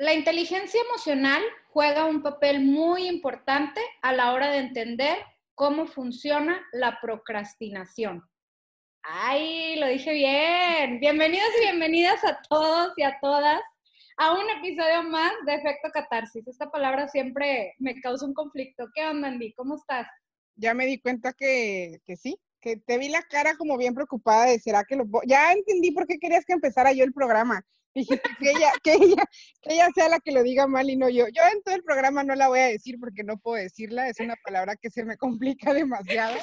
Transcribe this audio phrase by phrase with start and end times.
[0.00, 5.18] La inteligencia emocional juega un papel muy importante a la hora de entender
[5.54, 8.26] cómo funciona la procrastinación.
[9.02, 11.00] ¡Ay, lo dije bien!
[11.00, 13.60] Bienvenidos y bienvenidas a todos y a todas
[14.16, 16.48] a un episodio más de Efecto Catarsis.
[16.48, 18.88] Esta palabra siempre me causa un conflicto.
[18.94, 19.52] ¿Qué onda, Andy?
[19.52, 20.06] ¿Cómo estás?
[20.54, 24.46] Ya me di cuenta que, que sí, que te vi la cara como bien preocupada
[24.46, 25.04] de será que lo...
[25.26, 27.62] Ya entendí por qué querías que empezara yo el programa
[27.94, 29.24] Dijiste que ella, que ella,
[29.62, 31.26] que ella sea la que lo diga mal y no yo.
[31.28, 34.20] Yo en todo el programa no la voy a decir porque no puedo decirla, es
[34.20, 36.36] una palabra que se me complica demasiado.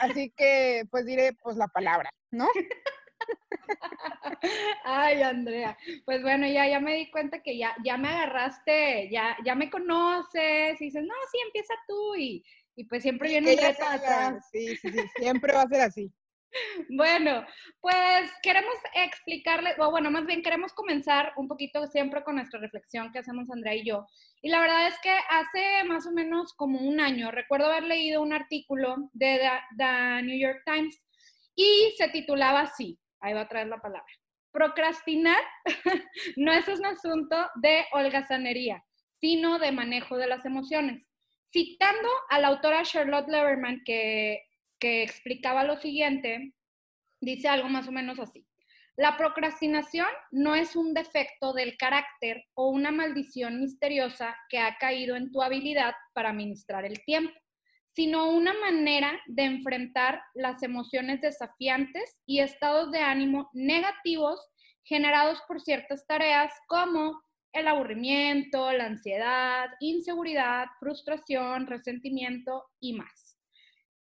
[0.00, 2.48] Así que pues diré pues la palabra, ¿no?
[4.84, 5.76] Ay, Andrea.
[6.04, 9.70] Pues bueno, ya, ya me di cuenta que ya, ya me agarraste, ya, ya me
[9.70, 14.48] conoces y dices, no, sí, empieza tú y, y pues siempre viene un reto atrás.
[14.50, 16.10] Sí, sí, sí, siempre va a ser así.
[16.88, 17.44] Bueno,
[17.80, 23.12] pues queremos explicarles, o bueno, más bien queremos comenzar un poquito siempre con nuestra reflexión
[23.12, 24.06] que hacemos Andrea y yo.
[24.42, 28.22] Y la verdad es que hace más o menos como un año, recuerdo haber leído
[28.22, 29.40] un artículo de
[29.76, 30.98] The, New York Times
[31.54, 34.12] y se titulaba así, ahí va a traer la palabra.
[34.52, 35.40] Procrastinar
[36.36, 38.84] no es un asunto de holgazanería,
[39.20, 41.06] sino de manejo de las emociones.
[41.52, 44.44] Citando a la autora Charlotte Leverman, que
[44.80, 46.54] que explicaba lo siguiente,
[47.20, 48.46] dice algo más o menos así.
[48.96, 55.16] La procrastinación no es un defecto del carácter o una maldición misteriosa que ha caído
[55.16, 57.32] en tu habilidad para administrar el tiempo,
[57.92, 64.40] sino una manera de enfrentar las emociones desafiantes y estados de ánimo negativos
[64.84, 73.29] generados por ciertas tareas como el aburrimiento, la ansiedad, inseguridad, frustración, resentimiento y más.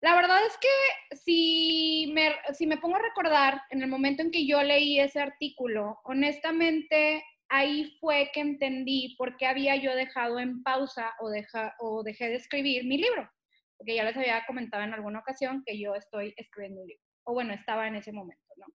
[0.06, 4.30] La verdad es que si me, si me pongo a recordar en el momento en
[4.30, 10.40] que yo leí ese artículo, honestamente ahí fue que entendí por qué había yo dejado
[10.40, 11.32] en pausa o,
[11.80, 13.28] o dejé de escribir mi libro.
[13.78, 17.04] Porque ya les había comentado en alguna ocasión que yo estoy escribiendo un libro.
[17.24, 18.68] O bueno, estaba en ese momento, ¿no?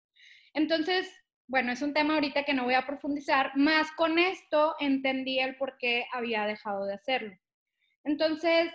[0.52, 1.08] Entonces,
[1.46, 5.56] bueno, es un tema ahorita que no voy a profundizar, más con esto entendí el
[5.58, 7.36] por qué había dejado de hacerlo.
[8.02, 8.72] Entonces,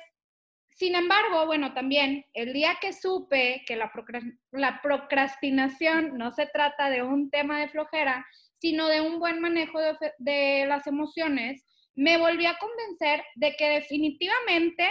[0.76, 7.02] sin embargo, bueno, también el día que supe que la, procrastinación no se trata de
[7.02, 8.26] un tema de flojera,
[8.56, 9.80] sino de un buen manejo
[10.20, 11.64] de, las emociones,
[11.96, 14.90] me volví a convencer de que definitivamente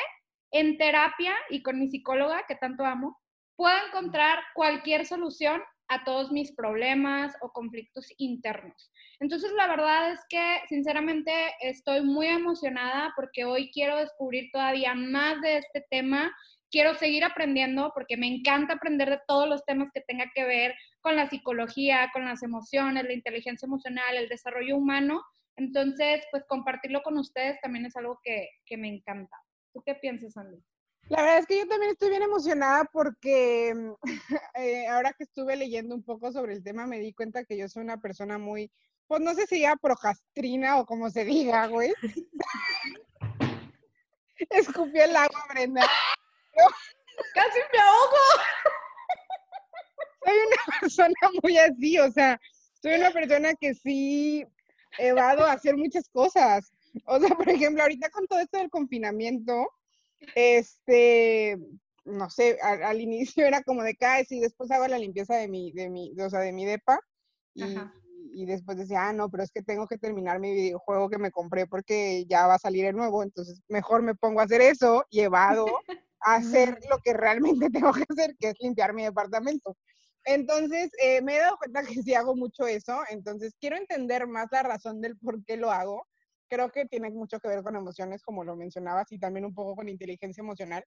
[0.53, 3.21] en terapia y con mi psicóloga, que tanto amo,
[3.55, 5.63] puedo encontrar cualquier solución
[5.95, 8.91] a todos mis problemas o conflictos internos.
[9.21, 15.41] Entonces, la verdad es que, sinceramente, estoy muy emocionada porque hoy quiero descubrir todavía más
[15.41, 16.35] de este tema.
[16.71, 20.75] Quiero seguir aprendiendo porque me encanta aprender de todos los temas que tenga que ver
[21.01, 25.23] con la psicología, con las emociones, la inteligencia emocional, el desarrollo humano.
[25.57, 29.37] Entonces, pues compartirlo con ustedes también es algo que, que me encanta.
[29.73, 30.59] ¿Tú qué piensas, Andy?
[31.09, 33.93] La verdad es que yo también estoy bien emocionada porque mm,
[34.55, 37.69] eh, ahora que estuve leyendo un poco sobre el tema me di cuenta que yo
[37.69, 38.71] soy una persona muy,
[39.07, 41.93] pues no sé si ya procastrina o como se diga, güey.
[44.51, 45.83] Escupí el agua, Brenda.
[47.35, 48.17] Casi me ahogo.
[50.25, 52.41] Soy una persona muy así, o sea,
[52.81, 54.47] soy una persona que sí
[54.99, 56.73] evado a hacer muchas cosas.
[57.05, 59.69] O sea, por ejemplo, ahorita con todo esto del confinamiento,
[60.35, 61.59] este,
[62.05, 65.73] no sé, al, inicio era como de caes y después hago la limpieza de mi,
[65.73, 67.01] de mi, o sea, de mi depa.
[67.55, 67.77] Y,
[68.35, 71.31] y después decía, ah, no, pero es que tengo que terminar mi videojuego que me
[71.31, 75.05] compré porque ya va a salir el nuevo, entonces mejor me pongo a hacer eso,
[75.09, 75.67] llevado
[76.21, 79.77] a hacer lo que realmente tengo que hacer, que es limpiar mi departamento.
[80.25, 84.49] Entonces, eh, me he dado cuenta que sí hago mucho eso, entonces quiero entender más
[84.51, 86.07] la razón del por qué lo hago.
[86.55, 89.75] Creo que tiene mucho que ver con emociones, como lo mencionabas, y también un poco
[89.75, 90.85] con inteligencia emocional,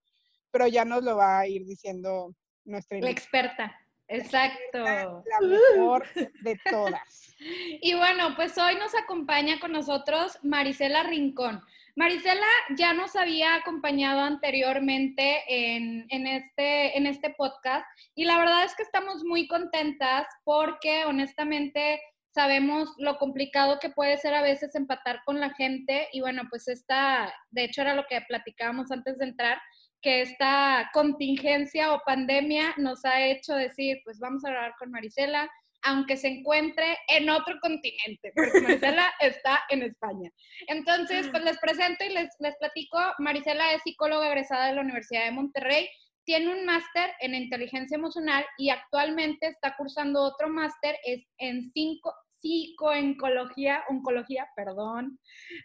[0.49, 2.33] pero ya nos lo va a ir diciendo
[2.63, 2.99] nuestra...
[3.01, 3.77] La experta.
[4.07, 4.79] Exacto.
[4.79, 6.05] La mejor
[6.41, 7.35] de todas.
[7.81, 11.61] Y bueno, pues hoy nos acompaña con nosotros Marisela Rincón.
[11.95, 17.85] Marisela ya nos había acompañado anteriormente en, este, en este podcast
[18.15, 22.01] y la verdad es que estamos muy contentas porque honestamente
[22.37, 26.67] sabemos lo complicado que puede ser a veces empatar con la gente y bueno, pues
[26.67, 29.57] esta, de hecho era lo que platicábamos antes de entrar,
[30.03, 35.49] que esta contingencia o pandemia nos ha hecho decir, pues vamos a hablar con Marisela,
[35.81, 40.29] aunque se encuentre en otro continente, porque Marisela está en España.
[40.67, 45.25] Entonces, pues les presento y les, les platico, Marisela es psicóloga egresada de la Universidad
[45.25, 45.89] de Monterrey,
[46.23, 50.97] tiene un máster en inteligencia emocional y actualmente está cursando otro máster
[51.37, 55.19] en cinco, psicooncología, oncología, perdón,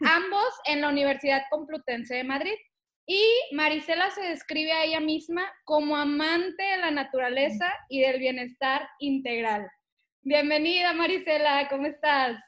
[0.05, 2.55] ambos en la Universidad Complutense de Madrid.
[3.07, 8.89] Y Marisela se describe a ella misma como amante de la naturaleza y del bienestar
[9.01, 9.69] integral.
[10.23, 12.41] Bienvenida Marisela, ¿cómo estás?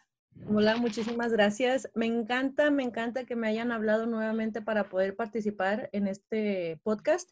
[0.43, 1.89] Hola, muchísimas gracias.
[1.95, 7.31] Me encanta, me encanta que me hayan hablado nuevamente para poder participar en este podcast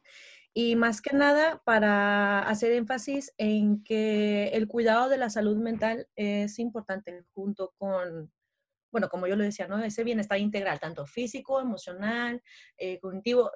[0.54, 6.08] y más que nada para hacer énfasis en que el cuidado de la salud mental
[6.16, 8.32] es importante junto con
[8.92, 9.82] bueno, como yo lo decía, ¿no?
[9.82, 12.42] Ese bienestar integral, tanto físico, emocional,
[12.76, 13.50] eh, cognitivo,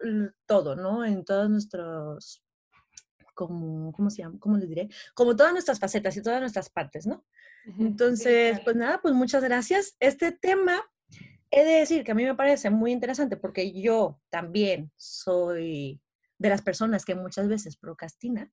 [0.47, 1.05] todo, ¿no?
[1.05, 2.43] En todos nuestros,
[3.35, 4.39] como, ¿cómo se llama?
[4.41, 4.89] ¿Cómo les diré?
[5.15, 7.27] Como todas nuestras facetas y todas nuestras partes, ¿no?
[7.79, 9.97] Entonces, pues nada, pues muchas gracias.
[10.01, 10.83] Este tema,
[11.51, 16.01] he de decir que a mí me parece muy interesante porque yo también soy
[16.39, 18.53] de las personas que muchas veces procrastina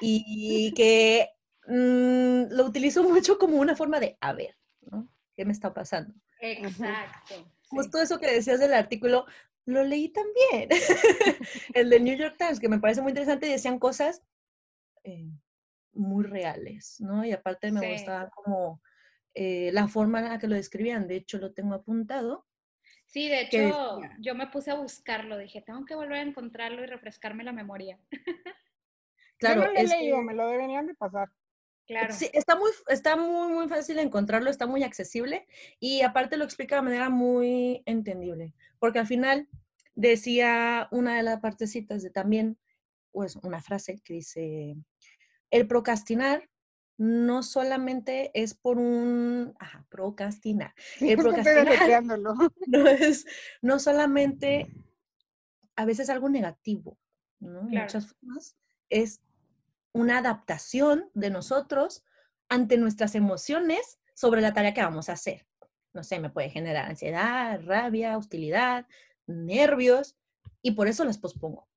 [0.00, 1.28] y que
[1.66, 5.08] mm, lo utilizo mucho como una forma de, a ver, ¿no?
[5.34, 6.14] ¿qué me está pasando?
[6.40, 7.50] Exacto.
[7.68, 9.26] Justo eso que decías del artículo,
[9.64, 10.68] lo leí también.
[11.74, 14.22] el del New York Times, que me parece muy interesante, decían cosas
[15.04, 15.30] eh,
[15.92, 17.24] muy reales, ¿no?
[17.24, 18.82] Y aparte me gustaba como
[19.34, 21.08] eh, la forma en la que lo describían.
[21.08, 22.46] De hecho, lo tengo apuntado.
[23.06, 25.36] Sí, de hecho, yo me puse a buscarlo.
[25.36, 27.98] Dije, tengo que volver a encontrarlo y refrescarme la memoria.
[29.38, 31.28] claro, yo no lo he leído, me lo deberían de pasar.
[31.86, 32.14] Claro.
[32.14, 35.46] Sí, está muy, está muy, muy fácil encontrarlo, está muy accesible
[35.80, 39.48] y aparte lo explica de manera muy entendible, porque al final
[39.94, 42.56] decía una de las partecitas de también,
[43.10, 44.76] pues una frase que dice,
[45.52, 46.48] el procrastinar
[46.98, 52.04] no solamente es por un, ajá, procrastinar, el procrastinar
[52.66, 53.26] no es,
[53.60, 54.68] no solamente
[55.76, 56.98] a veces algo negativo,
[57.38, 57.62] ¿no?
[57.62, 58.56] Muchas formas,
[58.90, 59.20] es
[59.92, 62.02] una adaptación de nosotros
[62.48, 65.46] ante nuestras emociones sobre la tarea que vamos a hacer.
[65.92, 68.86] No sé, me puede generar ansiedad, rabia, hostilidad,
[69.26, 70.16] nervios,
[70.62, 71.68] y por eso las pospongo.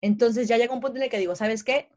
[0.00, 1.90] Entonces ya llega un punto en el que digo, ¿sabes qué?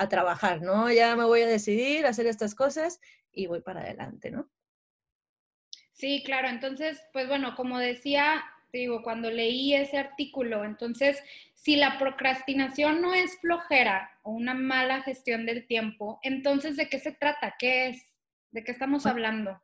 [0.00, 0.90] A trabajar, ¿no?
[0.90, 3.02] Ya me voy a decidir a hacer estas cosas
[3.32, 4.48] y voy para adelante, ¿no?
[5.92, 6.48] Sí, claro.
[6.48, 8.42] Entonces, pues bueno, como decía,
[8.72, 11.22] digo, cuando leí ese artículo, entonces
[11.54, 16.98] si la procrastinación no es flojera o una mala gestión del tiempo, entonces ¿de qué
[16.98, 17.56] se trata?
[17.58, 18.02] ¿Qué es?
[18.52, 19.60] ¿De qué estamos hablando?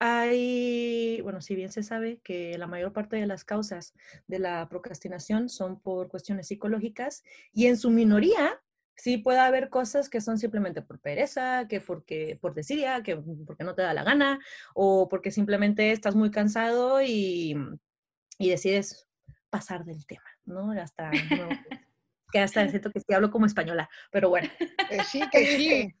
[0.00, 3.94] Hay, bueno, si bien se sabe que la mayor parte de las causas
[4.26, 8.60] de la procrastinación son por cuestiones psicológicas y en su minoría
[8.96, 13.64] sí puede haber cosas que son simplemente por pereza, que porque por desidia, que porque
[13.64, 14.38] no te da la gana
[14.74, 17.56] o porque simplemente estás muy cansado y,
[18.38, 19.06] y decides
[19.50, 20.24] pasar del tema.
[20.44, 20.72] ¿no?
[20.72, 21.48] Hasta, no,
[22.32, 24.48] que hasta siento que sí hablo como española, pero bueno.
[25.10, 25.94] sí, que sí.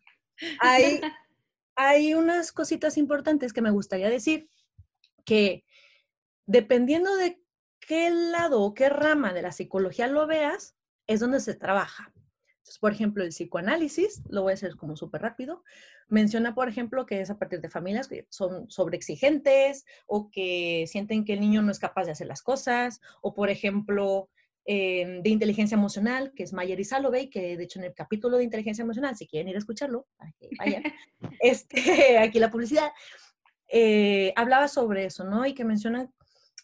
[0.60, 1.00] Hay,
[1.76, 4.48] hay unas cositas importantes que me gustaría decir,
[5.24, 5.64] que
[6.46, 7.40] dependiendo de
[7.80, 10.74] qué lado o qué rama de la psicología lo veas,
[11.06, 12.13] es donde se trabaja.
[12.64, 15.62] Entonces, por ejemplo, el psicoanálisis, lo voy a hacer como súper rápido,
[16.08, 21.24] menciona, por ejemplo, que es a partir de familias que son sobreexigentes o que sienten
[21.24, 24.30] que el niño no es capaz de hacer las cosas, o por ejemplo,
[24.66, 28.38] Em, de inteligencia emocional, que es Mayer y Salovey, que de hecho en el capítulo
[28.38, 30.82] de inteligencia emocional, si quieren ir a escucharlo, para que vayan,
[31.40, 31.76] este,
[32.18, 32.90] aquí la publicidad,
[33.68, 35.44] eh, hablaba sobre eso, ¿no?
[35.44, 36.10] Y que menciona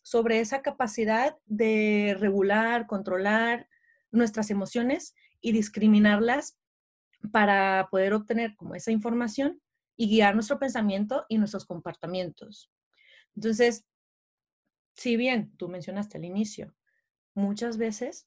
[0.02, 3.68] sobre esa capacidad de regular, controlar
[4.10, 6.58] nuestras emociones y discriminarlas
[7.32, 9.60] para poder obtener como esa información
[9.96, 12.70] y guiar nuestro pensamiento y nuestros comportamientos.
[13.34, 13.86] Entonces,
[14.94, 16.74] si bien tú mencionaste al inicio,
[17.34, 18.26] muchas veces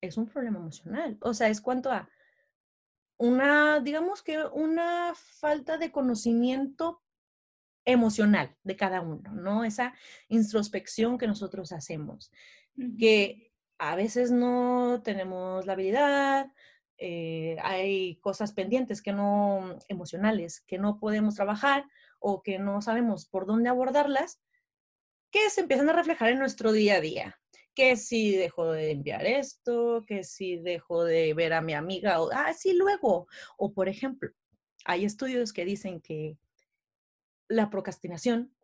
[0.00, 1.18] es un problema emocional.
[1.20, 2.08] O sea, es cuanto a
[3.18, 7.02] una, digamos que una falta de conocimiento
[7.84, 9.64] emocional de cada uno, ¿no?
[9.64, 9.94] Esa
[10.28, 12.32] introspección que nosotros hacemos,
[12.98, 13.49] que
[13.80, 16.52] a veces no tenemos la habilidad,
[16.98, 21.86] eh, hay cosas pendientes que no, emocionales, que no podemos trabajar
[22.18, 24.38] o que no sabemos por dónde abordarlas,
[25.30, 27.40] que se empiezan a reflejar en nuestro día a día.
[27.74, 32.28] Que si dejo de enviar esto, que si dejo de ver a mi amiga, o,
[32.34, 33.28] ah, sí, luego.
[33.56, 34.30] O, por ejemplo,
[34.84, 36.36] hay estudios que dicen que
[37.48, 38.54] la procrastinación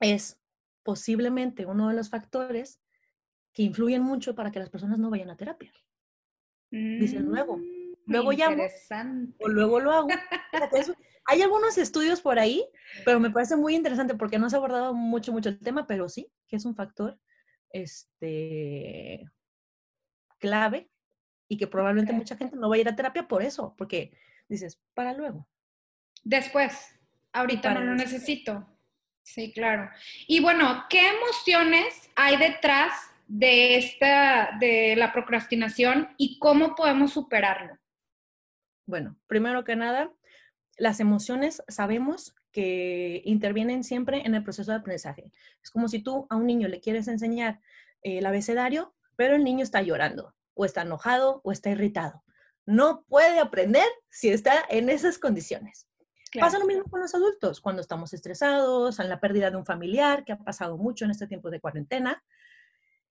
[0.00, 0.40] es
[0.82, 2.80] posiblemente uno de los factores
[3.56, 5.72] que influyen mucho para que las personas no vayan a terapia.
[6.70, 7.62] Dice luego, mm,
[8.04, 8.62] luego llamo
[9.40, 10.08] o luego lo hago.
[11.24, 12.62] hay algunos estudios por ahí,
[13.06, 16.06] pero me parece muy interesante porque no se ha abordado mucho, mucho el tema, pero
[16.10, 17.18] sí, que es un factor
[17.70, 19.24] este,
[20.38, 20.90] clave
[21.48, 24.12] y que probablemente mucha gente no va a ir a terapia por eso, porque
[24.50, 25.48] dices, para luego.
[26.22, 26.94] Después,
[27.32, 28.68] ahorita no lo necesito.
[29.22, 29.88] Sí, claro.
[30.26, 32.92] Y bueno, ¿qué emociones hay detrás
[33.26, 37.78] de esta, de la procrastinación y cómo podemos superarlo?
[38.86, 40.12] Bueno, primero que nada,
[40.76, 45.30] las emociones sabemos que intervienen siempre en el proceso de aprendizaje.
[45.62, 47.60] Es como si tú a un niño le quieres enseñar
[48.02, 52.22] el abecedario, pero el niño está llorando, o está enojado, o está irritado.
[52.64, 55.88] No puede aprender si está en esas condiciones.
[56.38, 60.24] Pasa lo mismo con los adultos, cuando estamos estresados, en la pérdida de un familiar,
[60.24, 62.22] que ha pasado mucho en este tiempo de cuarentena,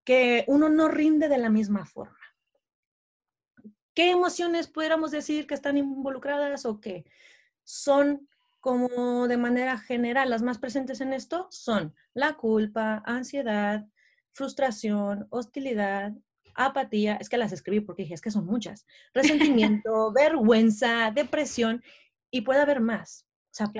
[0.04, 2.18] que uno no rinde de la misma forma.
[3.94, 7.04] ¿Qué emociones pudiéramos decir que están involucradas o que
[7.62, 8.28] son
[8.60, 11.46] como de manera general las más presentes en esto?
[11.50, 13.86] Son la culpa, ansiedad,
[14.32, 16.12] frustración, hostilidad,
[16.54, 21.82] apatía, es que las escribí porque dije, es que son muchas, resentimiento, vergüenza, depresión
[22.30, 23.26] y puede haber más.
[23.52, 23.70] O sea,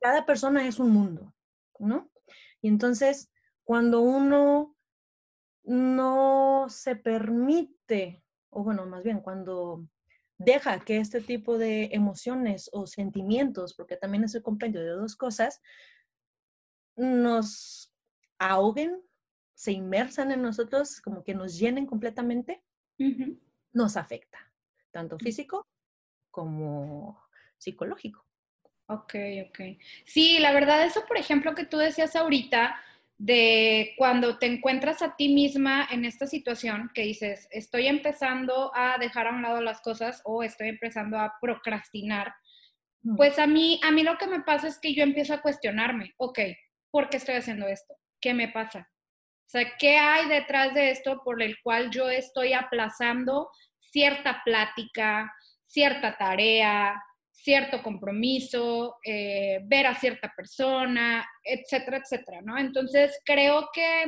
[0.00, 1.32] cada persona es un mundo,
[1.78, 2.10] ¿no?
[2.60, 3.30] Y entonces,
[3.64, 4.76] cuando uno
[5.64, 9.86] no se permite, o bueno, más bien cuando
[10.38, 15.16] deja que este tipo de emociones o sentimientos, porque también es el compendio de dos
[15.16, 15.60] cosas,
[16.96, 17.92] nos
[18.38, 19.00] ahoguen,
[19.54, 22.62] se inmersan en nosotros, como que nos llenen completamente,
[23.72, 24.52] nos afecta,
[24.90, 25.66] tanto físico
[26.30, 27.20] como
[27.58, 28.26] psicológico.
[28.86, 29.14] Ok,
[29.48, 29.60] ok.
[30.04, 32.76] Sí, la verdad, eso, por ejemplo, que tú decías ahorita,
[33.22, 38.98] de cuando te encuentras a ti misma en esta situación que dices, estoy empezando a
[38.98, 42.34] dejar a un lado las cosas o estoy empezando a procrastinar,
[43.02, 43.14] mm.
[43.14, 46.14] pues a mí, a mí lo que me pasa es que yo empiezo a cuestionarme,
[46.16, 46.40] ok,
[46.90, 47.94] ¿por qué estoy haciendo esto?
[48.20, 48.90] ¿Qué me pasa?
[48.90, 55.32] O sea, ¿qué hay detrás de esto por el cual yo estoy aplazando cierta plática,
[55.62, 57.00] cierta tarea,
[57.32, 62.56] cierto compromiso, eh, ver a cierta persona, etcétera, etcétera, ¿no?
[62.58, 64.04] Entonces, creo que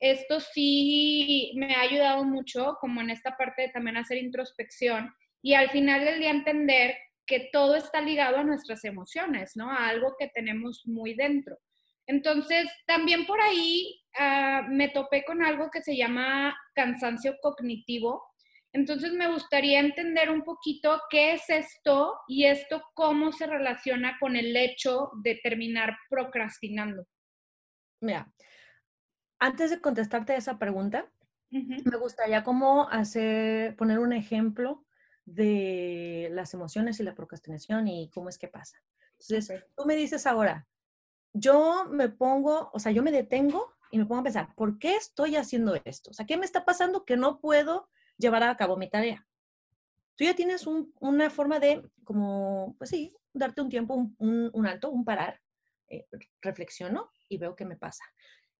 [0.00, 5.54] esto sí me ha ayudado mucho, como en esta parte de también hacer introspección y
[5.54, 6.96] al final del día entender
[7.26, 9.70] que todo está ligado a nuestras emociones, ¿no?
[9.70, 11.58] A algo que tenemos muy dentro.
[12.06, 18.22] Entonces, también por ahí ah, me topé con algo que se llama cansancio cognitivo,
[18.72, 24.36] entonces me gustaría entender un poquito qué es esto y esto cómo se relaciona con
[24.36, 27.06] el hecho de terminar procrastinando.
[28.00, 28.32] Mira,
[29.38, 31.10] antes de contestarte esa pregunta,
[31.50, 34.84] me gustaría como hacer, poner un ejemplo
[35.24, 38.82] de las emociones y la procrastinación y cómo es que pasa.
[39.18, 40.66] Entonces, tú me dices ahora,
[41.32, 44.96] yo me pongo, o sea, yo me detengo y me pongo a pensar, ¿por qué
[44.96, 46.10] estoy haciendo esto?
[46.10, 49.26] O sea, ¿qué me está pasando que no puedo llevar a cabo mi tarea.
[50.16, 55.04] Tú ya tienes una forma de, como, pues sí, darte un tiempo, un, alto, un
[55.04, 55.40] parar,
[55.88, 56.06] eh,
[56.42, 58.04] reflexiono y veo qué me pasa.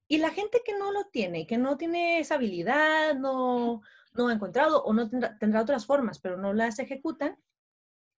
[0.07, 3.83] Y la gente que no lo tiene, que no tiene esa habilidad, no,
[4.15, 7.37] no ha encontrado o no tendrá, tendrá otras formas, pero no las ejecutan.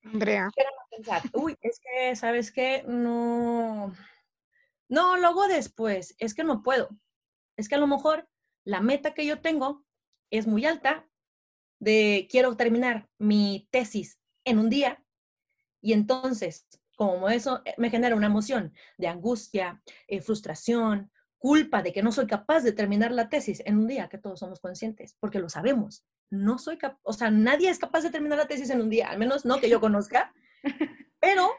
[0.05, 0.51] Andrea.
[0.91, 2.85] Pensar, uy, es que, ¿sabes qué?
[2.87, 3.93] No,
[4.89, 6.91] no, luego después, es que no puedo.
[7.57, 8.29] Es que a lo mejor
[8.65, 9.85] la meta que yo tengo
[10.31, 11.07] es muy alta
[11.81, 15.03] de quiero terminar mi tesis en un día
[15.81, 21.93] y entonces, como eso eh, me genera una emoción de angustia, eh, frustración, culpa de
[21.93, 25.17] que no soy capaz de terminar la tesis en un día, que todos somos conscientes,
[25.19, 26.05] porque lo sabemos.
[26.29, 29.09] No soy capaz, o sea, nadie es capaz de terminar la tesis en un día,
[29.09, 30.33] al menos no que yo conozca,
[31.21, 31.51] pero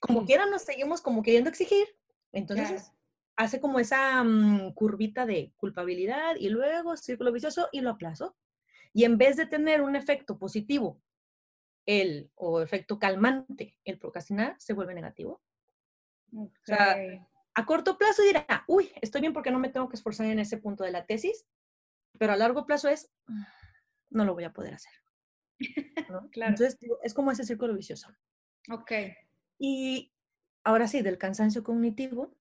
[0.00, 1.86] como quiera nos seguimos como queriendo exigir,
[2.32, 2.92] entonces
[3.36, 8.36] hace como esa mm, curvita de culpabilidad y luego círculo vicioso y lo aplazo.
[8.92, 11.00] Y en vez de tener un efecto positivo,
[11.86, 15.42] el, o efecto calmante, el procrastinar, se vuelve negativo.
[16.34, 16.98] O sea,
[17.54, 20.58] a corto plazo dirá, uy, estoy bien porque no me tengo que esforzar en ese
[20.58, 21.46] punto de la tesis,
[22.18, 23.10] pero a largo plazo es,
[24.10, 24.92] no lo voy a poder hacer.
[26.30, 26.50] claro.
[26.50, 28.08] Entonces, es como ese círculo vicioso.
[28.70, 28.92] Ok.
[29.58, 30.12] Y
[30.62, 32.36] ahora sí, del cansancio cognitivo,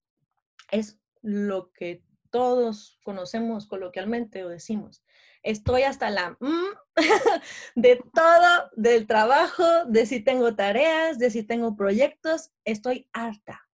[0.72, 5.04] es lo que todos conocemos coloquialmente o decimos.
[5.48, 6.96] Estoy hasta la mm,
[7.76, 13.68] de todo, del trabajo, de si tengo tareas, de si tengo proyectos, estoy harta.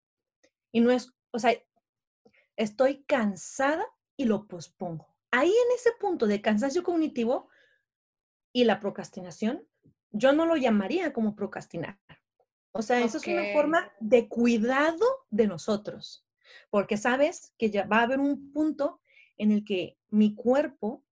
[0.71, 1.53] Y no es, o sea,
[2.55, 3.85] estoy cansada
[4.17, 5.07] y lo pospongo.
[5.31, 7.49] Ahí en ese punto de cansancio cognitivo
[8.51, 9.67] y la procrastinación,
[10.11, 11.99] yo no lo llamaría como procrastinar.
[12.71, 16.23] O sea, eso es una forma de cuidado de nosotros
[16.69, 18.99] porque sabes que ya va a haber un punto
[19.37, 21.03] en el que mi cuerpo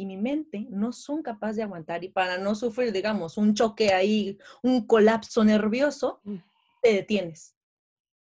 [0.00, 3.92] y mi mente no son capaces de aguantar y para no sufrir, digamos, un choque
[3.92, 6.36] ahí, un colapso nervioso, mm.
[6.80, 7.54] te detienes,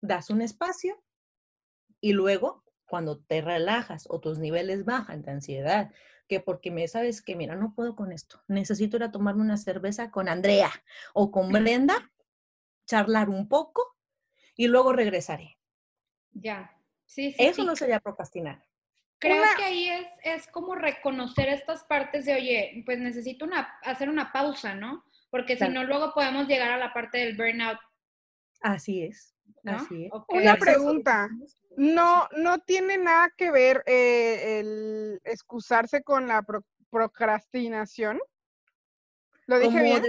[0.03, 1.03] das un espacio
[1.99, 5.91] y luego cuando te relajas o tus niveles bajan de ansiedad,
[6.29, 9.57] que porque me sabes que, mira, no puedo con esto, necesito ir a tomarme una
[9.57, 10.71] cerveza con Andrea
[11.15, 12.13] o con Brenda,
[12.87, 13.97] charlar un poco
[14.57, 15.59] y luego regresaré.
[16.33, 17.43] Ya, sí, sí.
[17.43, 18.63] Eso no sería procrastinar.
[19.23, 24.09] Creo que ahí es, es como reconocer estas partes de, oye, pues necesito una, hacer
[24.09, 25.05] una pausa, ¿no?
[25.31, 27.79] Porque si no, luego podemos llegar a la parte del burnout.
[28.61, 29.37] Así es.
[29.65, 30.13] Así es.
[30.29, 31.31] Una pregunta.
[31.77, 36.45] No, no tiene nada que ver eh, el excusarse con la
[36.91, 38.21] procrastinación.
[39.47, 40.03] ¿Lo dije bien?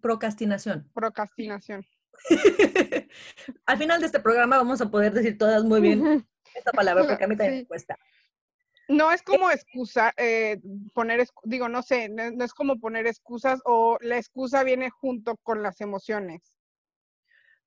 [0.00, 0.90] procrastinación.
[0.94, 1.84] Procrastinación.
[3.66, 7.24] Al final de este programa vamos a poder decir todas muy bien esta palabra porque
[7.24, 7.98] a mí también me cuesta.
[8.88, 10.60] No es como excusa, eh,
[10.94, 15.62] poner, digo, no sé, no, es como poner excusas o la excusa viene junto con
[15.62, 16.58] las emociones.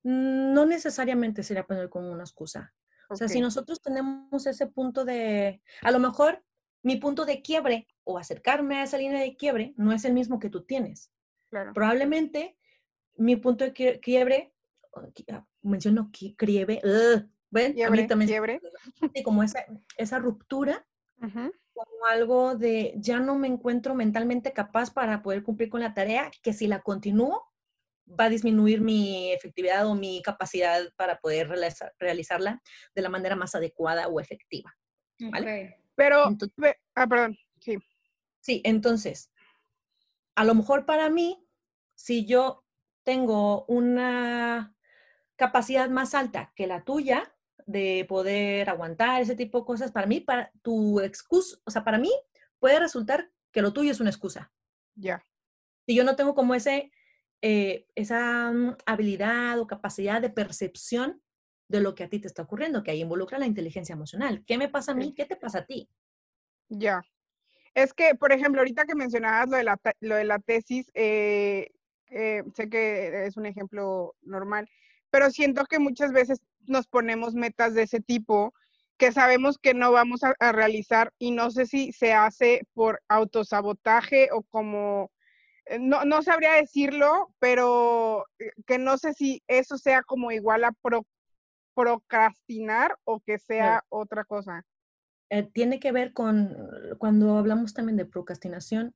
[0.03, 2.73] No necesariamente sería poner como una excusa.
[3.09, 6.43] O sea, si nosotros tenemos ese punto de, a lo mejor
[6.81, 10.39] mi punto de quiebre o acercarme a esa línea de quiebre no es el mismo
[10.39, 11.09] que tú tienes.
[11.73, 12.57] Probablemente
[13.15, 14.53] mi punto de quiebre,
[15.31, 16.81] ah, menciono quiebre,
[17.53, 17.81] ¿ven?
[17.83, 18.61] a mí también quiebre.
[19.23, 19.65] como esa,
[19.97, 20.85] esa ruptura,
[21.19, 26.31] como algo de ya no me encuentro mentalmente capaz para poder cumplir con la tarea,
[26.41, 27.49] que si la continúo
[28.19, 31.47] va a disminuir mi efectividad o mi capacidad para poder
[31.99, 32.61] realizarla
[32.93, 34.75] de la manera más adecuada o efectiva.
[35.31, 35.77] ¿vale?
[35.95, 36.25] Pero,
[36.95, 37.77] ah, perdón, sí.
[38.41, 39.31] Sí, entonces,
[40.35, 41.47] a lo mejor para mí,
[41.95, 42.65] si yo
[43.03, 44.75] tengo una
[45.35, 47.32] capacidad más alta que la tuya
[47.65, 51.97] de poder aguantar ese tipo de cosas, para mí, para tu excusa, o sea, para
[51.97, 52.11] mí
[52.59, 54.51] puede resultar que lo tuyo es una excusa.
[54.95, 55.25] Ya.
[55.85, 56.91] Si yo no tengo como ese,
[57.41, 61.21] eh, esa mm, habilidad o capacidad de percepción
[61.67, 64.43] de lo que a ti te está ocurriendo, que ahí involucra la inteligencia emocional.
[64.45, 65.13] ¿Qué me pasa a mí?
[65.13, 65.89] ¿Qué te pasa a ti?
[66.69, 67.03] Ya.
[67.73, 71.71] Es que, por ejemplo, ahorita que mencionabas lo de la, lo de la tesis, eh,
[72.09, 74.69] eh, sé que es un ejemplo normal,
[75.09, 78.53] pero siento que muchas veces nos ponemos metas de ese tipo
[78.97, 84.29] que sabemos que no vamos a, realizar y no sé si se hace por autosabotaje
[84.31, 85.11] o como,
[85.65, 90.63] eh, no, no sabría decirlo, pero eh, que no sé si eso sea como igual
[90.63, 90.75] a
[91.73, 94.63] procrastinar o que sea otra cosa.
[95.53, 96.55] tiene que ver con,
[96.99, 98.93] cuando hablamos también de procrastinación,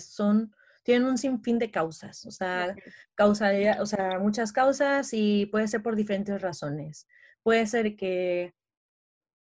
[0.00, 0.55] son
[0.86, 2.76] tienen un sinfín de causas, o sea,
[3.18, 7.08] o sea, muchas causas y puede ser por diferentes razones.
[7.42, 8.54] Puede ser que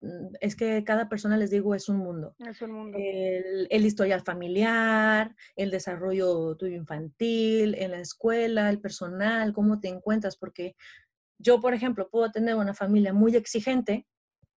[0.01, 2.35] mm, es que cada persona, les digo, es un mundo.
[2.39, 2.97] Es un mundo.
[2.99, 9.89] El, el, historial familiar, el desarrollo tuyo infantil, en la escuela, el personal, cómo te
[9.89, 10.77] encuentras, porque
[11.37, 14.07] yo, por ejemplo, puedo tener una familia muy exigente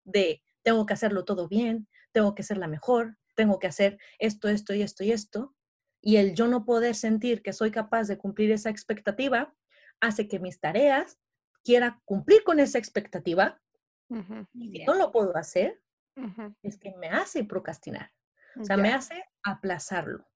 [0.05, 4.47] de tengo que hacerlo todo bien, tengo que ser la mejor, tengo que hacer esto,
[4.47, 5.53] esto y esto y esto,
[6.01, 9.53] y el yo no poder sentir que soy capaz de cumplir esa expectativa
[9.99, 11.19] hace que mis tareas
[11.63, 13.61] quiera cumplir con esa expectativa.
[14.53, 15.81] Y si no lo puedo hacer,
[16.63, 18.11] es que me hace procrastinar.
[18.59, 20.27] O sea, me hace aplazarlo.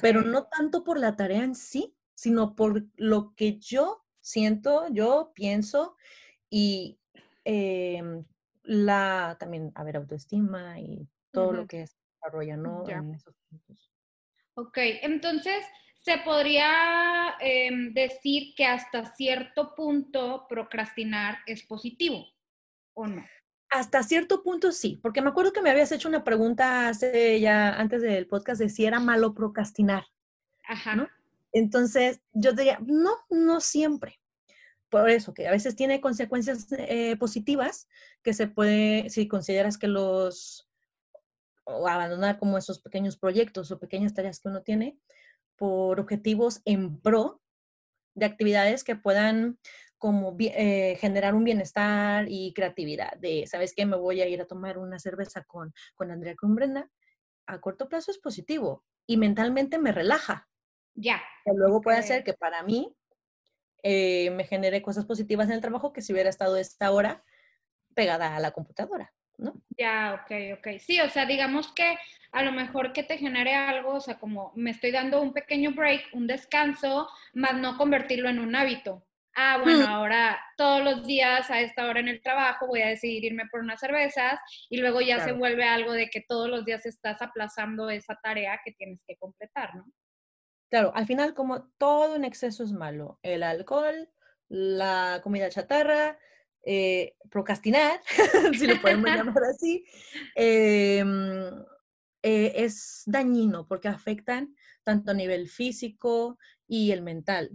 [0.00, 5.32] Pero no tanto por la tarea en sí, sino por lo que yo siento, yo
[5.34, 5.96] pienso
[6.48, 6.98] y
[7.44, 8.24] em,
[8.62, 12.86] la también haber autoestima y todo lo que se desarrolla, ¿no?
[12.86, 12.98] Ya.
[12.98, 13.95] En esos puntos.
[14.58, 15.62] Ok, entonces
[16.02, 22.24] se podría em, decir que hasta cierto punto procrastinar es positivo,
[22.94, 23.22] ¿o no?
[23.68, 27.74] Hasta cierto punto sí, porque me acuerdo que me habías hecho una pregunta hace ya
[27.74, 30.06] antes del podcast de si era malo procrastinar.
[30.66, 30.96] Ajá.
[30.96, 31.08] ¿No?
[31.52, 34.18] Entonces, yo diría, no, no siempre.
[34.88, 37.88] Por eso, que a veces tiene consecuencias eh, positivas
[38.22, 40.66] que se puede, si consideras que los,
[41.66, 44.98] o abandonar como esos pequeños proyectos o pequeñas tareas que uno tiene
[45.56, 47.42] por objetivos en pro
[48.14, 49.58] de actividades que puedan
[49.98, 53.16] como eh, generar un bienestar y creatividad.
[53.18, 53.86] De, ¿sabes qué?
[53.86, 56.90] Me voy a ir a tomar una cerveza con, con Andrea, con Brenda.
[57.46, 60.48] A corto plazo es positivo y mentalmente me relaja.
[60.94, 61.22] Ya.
[61.44, 62.04] Que luego puede Ok.
[62.04, 62.94] hacer que para mí
[63.82, 67.24] eh, me genere cosas positivas en el trabajo que si hubiera estado esta hora
[67.94, 69.62] pegada a la computadora, ¿no?
[69.78, 70.78] Ya, ok, ok.
[70.78, 71.98] Sí, o sea, digamos que
[72.32, 75.72] a lo mejor que te genere algo, o sea, como me estoy dando un pequeño
[75.72, 79.06] break, un descanso, más no convertirlo en un hábito.
[79.34, 79.86] Ah, bueno, Mm.
[79.86, 83.60] ahora todos los días a esta hora en el trabajo voy a decidir irme por
[83.60, 87.90] unas cervezas y luego ya se vuelve algo de que todos los días estás aplazando
[87.90, 89.84] esa tarea que tienes que completar, ¿no?
[90.70, 94.10] Claro, al final como todo en exceso es malo, el alcohol,
[94.48, 96.18] la comida chatarra,
[96.68, 98.00] eh, procrastinar,
[98.58, 99.84] si lo podemos llamar así,
[100.34, 101.64] em,
[102.22, 104.52] eh, es dañino porque afectan
[104.82, 107.50] tanto a nivel físico y el mental,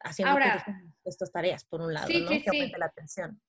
[0.00, 0.64] haciendo Ahora,
[1.04, 2.28] estas tareas, por un lado, sí, ¿no?
[2.28, 2.80] sí, Que aumente sí.
[2.80, 3.40] la atención.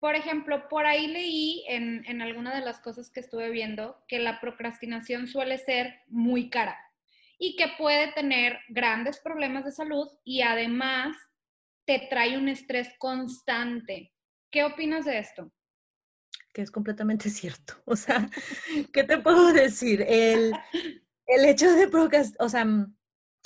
[0.00, 4.18] Por ejemplo, por ahí leí en, en alguna de las cosas que estuve viendo que
[4.18, 6.76] la procrastinación suele ser muy cara
[7.38, 11.16] y que puede tener grandes problemas de salud y además
[11.84, 14.11] te trae un estrés constante.
[14.52, 15.50] ¿Qué opinas de esto?
[16.52, 17.74] que es completamente cierto.
[17.86, 18.28] O sea,
[18.92, 20.04] ¿qué te puedo decir?
[20.06, 20.52] El,
[21.26, 22.94] el hecho de procrastinar, o sea, mm,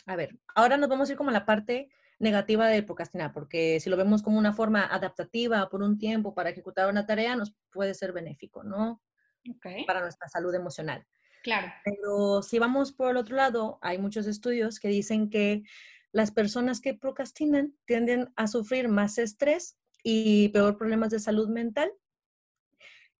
[0.07, 1.88] a ver, ahora nos vamos a ir como a la parte
[2.19, 6.51] negativa de procrastinar, porque si lo vemos como una forma adaptativa por un tiempo para
[6.51, 9.03] ejecutar una tarea, nos puede ser benéfico, ¿no?
[9.49, 11.07] Ok, Para nuestra salud emocional.
[11.42, 11.73] claro.
[11.85, 15.62] Pero si vamos por el otro lado, hay muchos estudios que dicen que
[16.11, 21.92] las personas que procrastinan tienden a sufrir más estrés y peor problemas de salud mental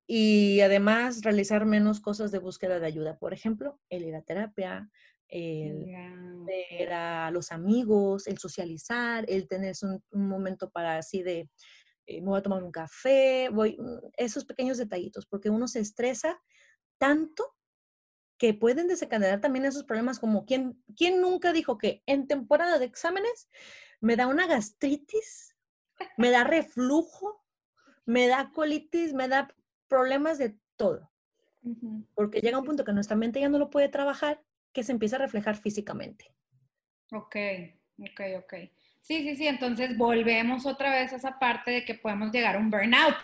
[0.07, 3.19] y además realizar menos cosas de búsqueda de ayuda.
[3.19, 4.89] Por ejemplo, el ir a terapia,
[5.27, 5.85] el
[6.45, 11.51] ver a los amigos, el socializar, el tener un, un momento para así de,
[12.07, 15.81] eh, me voy a tomar un café, voy, mm, esos pequeños detallitos, porque uno se
[15.81, 16.41] estresa
[16.99, 17.53] tanto
[18.39, 22.85] que pueden desencadenar también esos problemas como ¿quién, quién nunca dijo que en temporada de
[22.85, 23.49] exámenes
[24.01, 25.56] me da una gastritis,
[26.17, 27.43] me da reflujo,
[28.05, 29.49] me da colitis, me da
[29.89, 31.11] problemas de todo?
[32.15, 34.41] Porque llega un punto que nuestra mente ya no lo puede trabajar,
[34.73, 36.33] que se empieza a reflejar físicamente.
[37.13, 37.37] Ok,
[37.99, 38.55] ok, ok.
[39.01, 42.59] Sí, sí, sí, entonces volvemos otra vez a esa parte de que podemos llegar a
[42.59, 43.17] un burnout.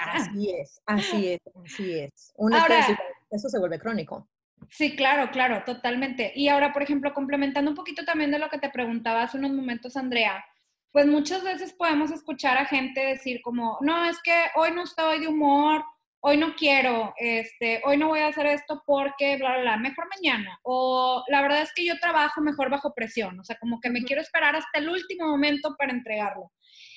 [0.00, 2.32] Así es, así es, así es.
[2.36, 2.86] Un Ahora-
[3.30, 4.28] eso se vuelve crónico.
[4.68, 6.32] Sí, claro, claro, totalmente.
[6.34, 9.52] Y ahora, por ejemplo, complementando un poquito también de lo que te preguntaba hace unos
[9.52, 10.44] momentos, Andrea,
[10.92, 15.20] pues muchas veces podemos escuchar a gente decir como, no, es que hoy no estoy
[15.20, 15.84] de humor,
[16.20, 20.06] hoy no quiero, este, hoy no voy a hacer esto porque, bla, bla, bla, mejor
[20.08, 20.58] mañana.
[20.62, 24.02] O la verdad es que yo trabajo mejor bajo presión, o sea, como que me
[24.02, 26.52] quiero esperar hasta el último momento para entregarlo.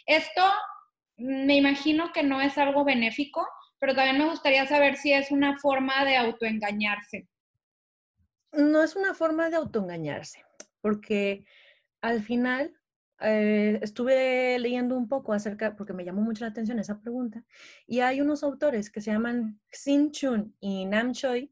[0.05, 0.43] Esto
[1.17, 3.47] me imagino que no es algo benéfico,
[3.79, 7.27] pero también me gustaría saber si es una forma de autoengañarse.
[8.51, 10.43] No es una forma de autoengañarse,
[10.81, 11.45] porque
[12.01, 12.75] al final
[13.23, 17.43] eh, estuve leyendo un poco acerca, porque me llamó mucho la atención esa pregunta,
[17.87, 21.51] y hay unos autores que se llaman Xin Chun y Nam Choi,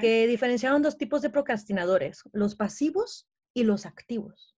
[0.00, 4.56] que diferenciaron dos tipos de procrastinadores, los pasivos y los activos.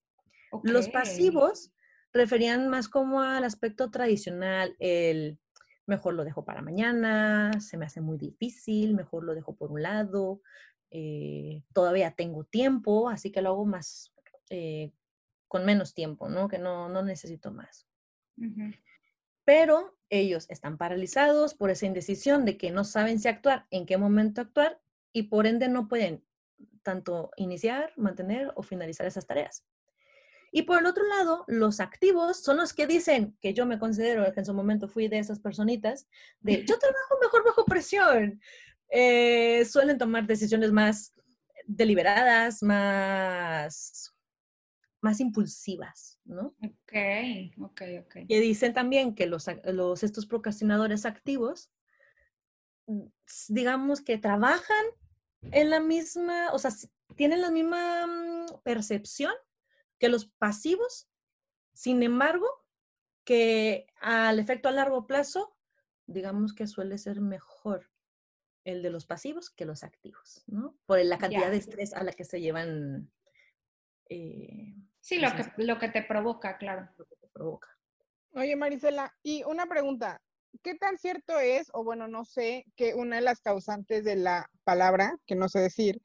[0.64, 1.72] Los pasivos
[2.12, 5.38] referían más como al aspecto tradicional, el
[5.86, 9.82] mejor lo dejo para mañana, se me hace muy difícil, mejor lo dejo por un
[9.82, 10.40] lado,
[10.90, 14.12] eh, todavía tengo tiempo, así que lo hago más,
[14.50, 14.92] eh,
[15.52, 16.48] con menos tiempo, ¿no?
[16.48, 17.86] Que no, no necesito más.
[18.38, 18.72] Ujú.
[19.44, 23.98] Pero ellos están paralizados por esa indecisión de que no saben si actuar, en qué
[23.98, 24.80] momento actuar,
[25.12, 26.24] y por ende no pueden
[26.82, 29.66] tanto iniciar, mantener o finalizar esas tareas.
[30.52, 34.32] Y por el otro lado, los activos son los que dicen, que yo me considero
[34.32, 36.08] que en su momento fui de esas personitas,
[36.40, 38.40] de yo trabajo mejor bajo presión.
[38.88, 41.12] Eh, suelen tomar decisiones más
[41.66, 44.14] deliberadas, más
[45.02, 46.54] más impulsivas, ¿no?
[46.62, 46.92] Ok,
[47.58, 48.14] ok, ok.
[48.28, 51.70] Que dicen también que los, los, estos procrastinadores activos,
[52.86, 53.06] mm,
[53.48, 54.84] digamos que trabajan
[55.42, 56.70] en la misma, o sea,
[57.16, 59.34] tienen la misma mm, percepción
[59.98, 61.08] que los pasivos,
[61.74, 62.46] sin embargo,
[63.24, 65.56] que al efecto a largo plazo,
[66.06, 67.90] digamos que suele ser mejor
[68.64, 70.76] el de los pasivos que los activos, ¿no?
[70.86, 73.10] Por la cantidad de estrés a la que se llevan.
[74.08, 76.88] Eh, sí, lo que, lo que te provoca, claro.
[76.96, 77.68] Lo que te provoca.
[78.34, 80.22] Oye, Marisela, y una pregunta.
[80.62, 84.50] ¿Qué tan cierto es, o bueno, no sé, que una de las causantes de la
[84.64, 86.00] palabra, que no sé decir,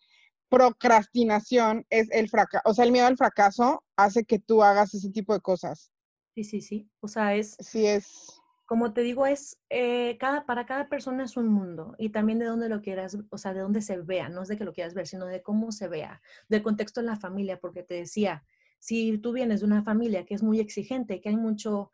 [0.50, 5.10] procrastinación es el fracaso, o sea, el miedo al fracaso hace que tú hagas ese
[5.12, 5.92] tipo de cosas?
[6.36, 6.90] Sí, sí, sí.
[7.00, 7.56] O sea, es...
[7.60, 12.10] Sí, es como te digo, es eh, cada, para cada persona es un mundo y
[12.10, 14.66] también de dónde lo quieras, o sea, de dónde se vea, no es de que
[14.66, 17.94] lo quieras ver, sino de cómo se vea, del contexto en la familia, porque te
[17.94, 18.44] decía,
[18.80, 21.92] si tú vienes de una familia que es muy exigente, que hay mucho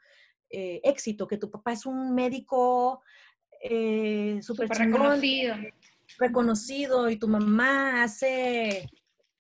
[0.49, 3.01] eh, éxito, que tu papá es un médico
[3.61, 5.55] eh, súper reconocido.
[6.19, 8.89] reconocido y tu mamá hace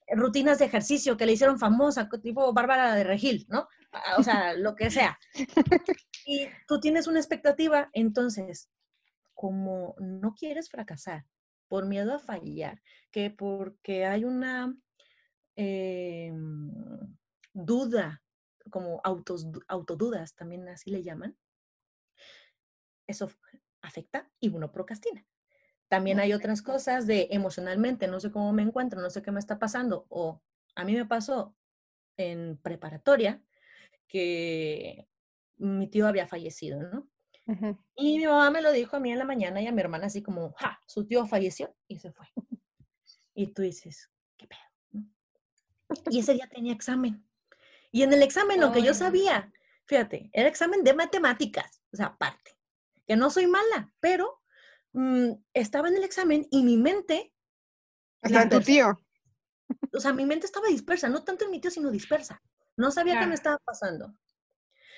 [0.07, 3.67] rutinas de ejercicio que le hicieron famosa, tipo Bárbara de Regil, ¿no?
[4.17, 5.17] O sea, lo que sea.
[6.25, 8.69] Y tú tienes una expectativa, entonces,
[9.33, 11.25] como no quieres fracasar
[11.67, 14.75] por miedo a fallar, que porque hay una
[15.55, 16.71] em,
[17.53, 18.23] duda,
[18.69, 21.37] como autos, autodudas, también así le llaman,
[23.07, 23.29] eso
[23.81, 25.25] afecta y uno procrastina.
[25.87, 29.39] También hay otras cosas de emocionalmente, no sé cómo me encuentro, no sé qué me
[29.39, 30.41] está pasando, o
[30.75, 31.55] a mí me pasó
[32.17, 33.43] en preparatoria
[34.07, 35.07] que
[35.57, 37.07] mi tío había fallecido, ¿no?
[37.95, 40.07] Y mi mamá me lo dijo a mí en la mañana y a mi hermana
[40.07, 42.25] así como, ja, su tío falleció y se fue.
[43.35, 45.03] Y tú dices, ¿qué pedo?
[46.11, 47.27] Y ese día tenía examen.
[47.93, 49.53] Y en el examen lo que yo sabía,
[49.85, 52.57] fíjate, era examen de matemáticas, o sea, aparte,
[53.05, 54.41] que no soy mala, pero
[54.93, 57.35] mm, estaba en el examen y mi mente...
[58.23, 58.99] Hasta tu tío.
[59.93, 62.41] O sea, mi mente estaba dispersa, no tanto en mi tío, sino dispersa.
[62.77, 64.15] No sabía qué me estaba pasando.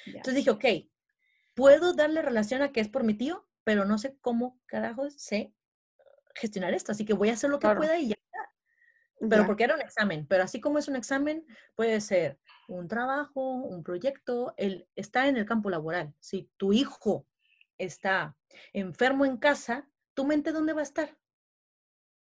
[0.06, 0.66] Entonces dije, ok,
[1.54, 5.54] puedo darle relación a que es por mi tío, pero no sé cómo carajo sé
[6.34, 8.16] gestionar esto, así que voy a hacer lo que pueda y ya
[9.20, 13.54] Pero porque era un examen, pero así como es un examen, puede ser un trabajo,
[13.54, 16.14] un proyecto, el, está en el campo laboral.
[16.20, 17.26] Si tu hijo
[17.78, 18.36] está
[18.74, 21.18] enfermo en casa, ¿tu mente dónde va a estar?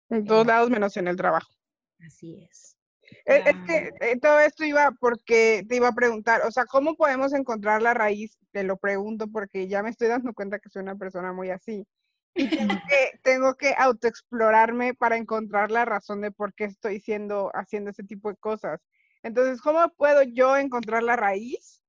[0.09, 1.51] En todos lados menos en el trabajo.
[1.99, 2.77] Así es.
[3.25, 7.33] Es, que eh, todo esto iba porque te iba a preguntar, o sea, ¿cómo podemos
[7.33, 8.37] encontrar la raíz?
[8.51, 11.85] Te lo pregunto porque ya me estoy dando cuenta que soy una persona muy así.
[12.33, 17.51] Y tengo que, tengo que autoexplorarme para encontrar la razón de por qué estoy siendo,
[17.53, 18.79] haciendo ese tipo de cosas.
[19.23, 21.81] Entonces, ¿cómo puedo yo encontrar la raíz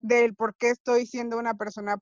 [0.00, 1.96] del por qué estoy siendo una persona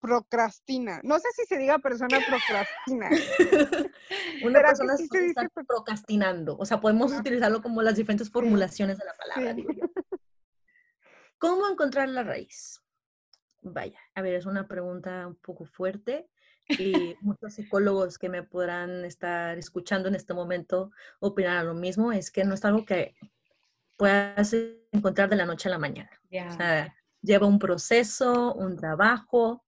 [0.00, 1.00] procrastina.
[1.02, 3.10] No sé si se diga persona procrastina.
[4.44, 6.56] Una persona sí se está procrastinando.
[6.58, 9.56] O sea, podemos utilizarlo como las diferentes formulaciones de la palabra,
[11.38, 12.80] ¿Cómo encontrar la raíz?
[13.62, 16.28] Vaya, a ver, es una pregunta un poco fuerte
[16.78, 22.12] y muchos psicólogos que me podrán estar escuchando en este momento opinan lo mismo.
[22.12, 23.16] Es que no es algo que
[23.96, 24.54] puedas
[24.92, 26.10] encontrar de la noche a la mañana.
[26.48, 29.64] O sea, lleva un proceso, un trabajo,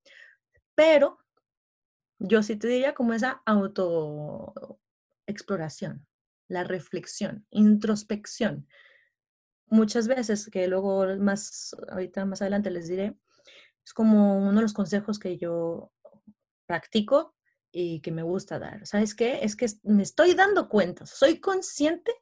[0.75, 1.19] pero
[2.19, 6.07] yo sí te diría como esa autoexploración,
[6.49, 8.67] la reflexión, introspección.
[9.67, 13.17] Muchas veces, que luego más, ahorita más adelante les diré,
[13.85, 15.93] es como uno de los consejos que yo
[16.73, 17.35] practico
[17.71, 18.87] y que me gusta dar.
[18.87, 19.41] ¿Sabes qué?
[19.43, 22.13] Es que me estoy dando cuenta, soy consciente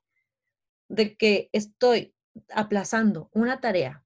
[0.89, 2.17] de que estoy
[2.53, 4.05] aplazando una tarea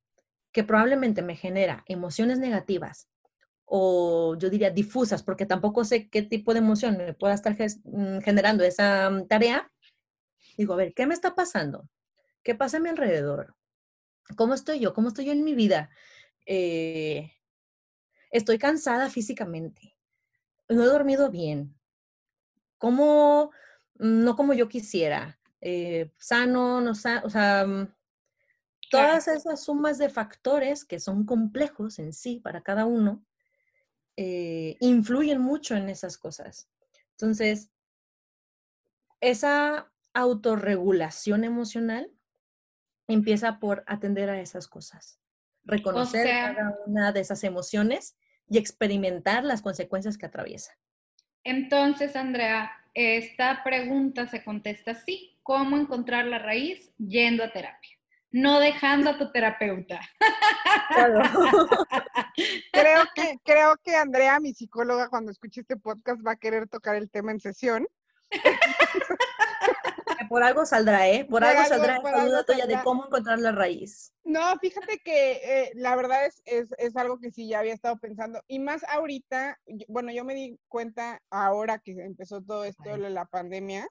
[0.53, 3.09] que probablemente me genera emociones negativas
[3.65, 8.19] o yo diría difusas, porque tampoco sé qué tipo de emoción me pueda estar mm,
[8.21, 9.73] generando esa mm, tarea,
[10.59, 11.89] digo, a ver, ¿qué me está pasando?
[12.43, 13.57] ¿Qué pasa a mi alrededor?
[14.37, 14.93] ¿Cómo estoy yo?
[14.93, 15.89] ¿Cómo estoy yo en mi vida?
[16.45, 17.33] Eh,
[18.31, 19.94] estoy cansada físicamente.
[20.69, 21.75] No he dormido bien.
[22.79, 23.51] ¿Cómo?
[23.99, 25.39] Mm, no como yo quisiera.
[25.61, 27.67] Eh, sano, no sano, o sea,
[28.91, 33.25] todas esas sumas de factores que son complejos en sí para cada uno,
[34.17, 36.69] eh, influyen mucho en esas cosas.
[37.13, 37.71] Entonces,
[39.21, 42.13] esa autorregulación emocional
[43.09, 45.19] empieza por atender a esas cosas,
[45.65, 48.17] reconocer cada una de esas emociones
[48.49, 50.73] y experimentar las consecuencias que atraviesa.
[51.45, 57.95] Entonces, Andrea, esta pregunta se contesta así, ¿cómo encontrar la raíz yendo a terapia?
[58.35, 60.01] no dejando a tu terapeuta.
[62.73, 66.97] creo, que, creo que Andrea, mi psicóloga, cuando escuche este podcast va a querer tocar
[66.97, 67.87] el tema en sesión.
[70.29, 71.25] Por algo saldrá, ¿eh?
[71.25, 74.13] Por, algo, saldrá esta duda tuya de cómo encontrar la raíz.
[74.25, 77.97] No, fíjate que eh, la verdad es, es, es, algo que sí ya había estado
[77.99, 78.43] pensando.
[78.47, 79.59] Y más ahorita,
[79.89, 83.87] bueno, yo me di cuenta ahora que empezó todo esto de la pandemia,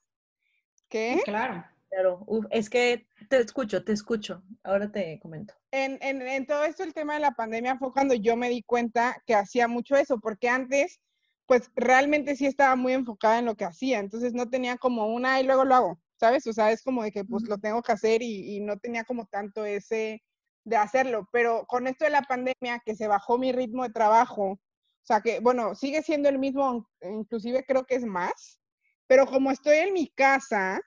[0.90, 1.22] que...
[1.26, 1.66] Claro.
[1.90, 4.42] Claro, es que te escucho, te escucho.
[4.64, 5.54] Ahora te comento.
[5.70, 8.64] En, en, en todo esto, el tema de la pandemia fue cuando yo me di
[8.64, 11.00] cuenta que hacía mucho eso, porque antes
[11.46, 15.40] pues realmente sí estaba muy enfocada en lo que hacía, entonces no tenía como una
[15.40, 16.48] y luego lo hago, ¿sabes?
[16.48, 19.26] O sea, es como de que pues lo tengo que hacer y, no tenía como
[19.26, 20.24] tanto ese
[20.64, 24.52] de hacerlo, pero con esto de la pandemia que se bajó mi ritmo de trabajo,
[24.52, 28.58] o sea que, bueno, sigue siendo el mismo, inclusive creo que es más,
[29.06, 30.80] pero como estoy en mi casa,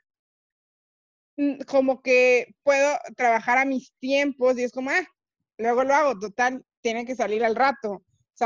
[1.37, 5.07] mm, como que puedo trabajar a mis tiempos y es como, ah,
[5.59, 8.03] luego lo hago, total, tiene que salir al rato.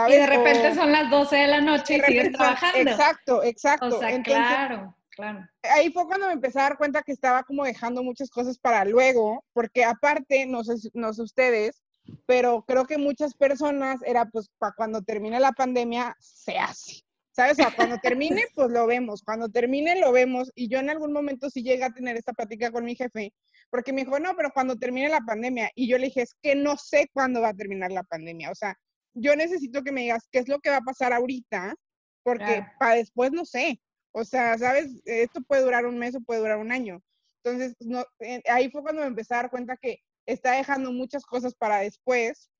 [0.08, 2.90] Y de repente son las 12 de la noche y sigues trabajando.
[2.90, 3.96] Exacto, exacto.
[3.96, 5.46] O sea, claro, claro.
[5.62, 8.84] Ahí fue cuando me empecé a dar cuenta que estaba como dejando muchas cosas para
[8.84, 11.82] luego, porque aparte, no sé, no sé ustedes,
[12.26, 17.02] pero creo que muchas personas era pues para cuando termine la pandemia se hace.
[17.32, 17.52] ¿Sabes?
[17.52, 19.22] O sea, cuando termine, pues lo vemos.
[19.22, 20.50] Cuando termine, lo vemos.
[20.54, 23.32] Y yo en algún momento sí llegué a tener esta plática con mi jefe,
[23.70, 25.70] porque me dijo, no, pero cuando termine la pandemia.
[25.74, 28.50] Y yo le dije, es que no sé cuándo va a terminar la pandemia.
[28.50, 28.76] O sea,
[29.14, 31.74] yo necesito que me digas qué es lo que va a pasar ahorita,
[32.22, 33.80] porque para después no sé.
[34.12, 35.00] O sea, ¿sabes?
[35.04, 37.02] Esto puede durar un mes o puede durar un año.
[37.42, 41.24] Entonces, no, eh, ahí fue cuando me empecé a dar cuenta que está dejando muchas
[41.24, 42.50] cosas para después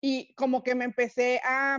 [0.00, 1.78] y como que me empecé a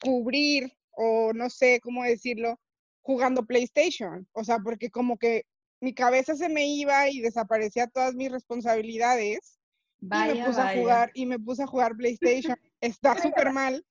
[0.00, 2.60] cubrir o no sé cómo decirlo,
[3.02, 4.26] jugando PlayStation.
[4.32, 5.44] O sea, porque como que
[5.80, 9.58] mi cabeza se me iba y desaparecía todas mis responsabilidades
[10.00, 12.56] y me puse a jugar y me puse a jugar PlayStation.
[12.80, 13.84] Está súper mal,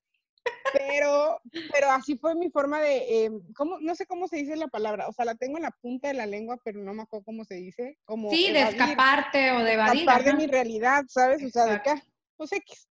[0.74, 1.40] pero,
[1.72, 3.80] pero así fue mi forma de, eh, ¿cómo?
[3.80, 6.14] no sé cómo se dice la palabra, o sea, la tengo en la punta de
[6.14, 7.98] la lengua, pero no me acuerdo cómo se dice.
[8.06, 10.02] Como sí, de escaparte o de evadir.
[10.02, 11.44] Escapar de mi realidad, ¿sabes?
[11.44, 11.94] O sea, de qué
[12.40, 12.88] pues X,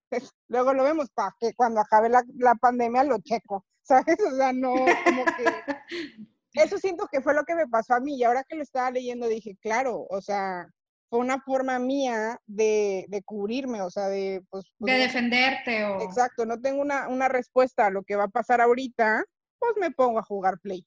[0.48, 4.18] luego lo vemos para que cuando acabe la, la pandemia lo checo, ¿sabes?
[4.20, 5.44] O sea, no, como que...
[6.54, 8.90] Eso siento que fue lo que me pasó a mí y ahora que lo estaba
[8.90, 10.68] leyendo dije, claro, o sea,
[11.08, 14.42] fue una forma mía de, de cubrirme, o sea, de...
[14.50, 16.02] Pues, pues de defenderte o...
[16.02, 19.24] Exacto, no tengo una, una, respuesta a lo que va a pasar ahorita,
[19.58, 20.86] pues me pongo a jugar Play.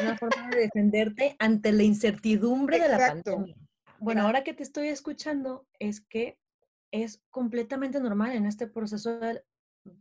[0.00, 3.56] Una forma de defenderte ante la incertidumbre de la pandemia.
[3.98, 6.38] Bueno, ahora que te estoy escuchando, es que
[6.90, 9.42] es completamente normal en este proceso de,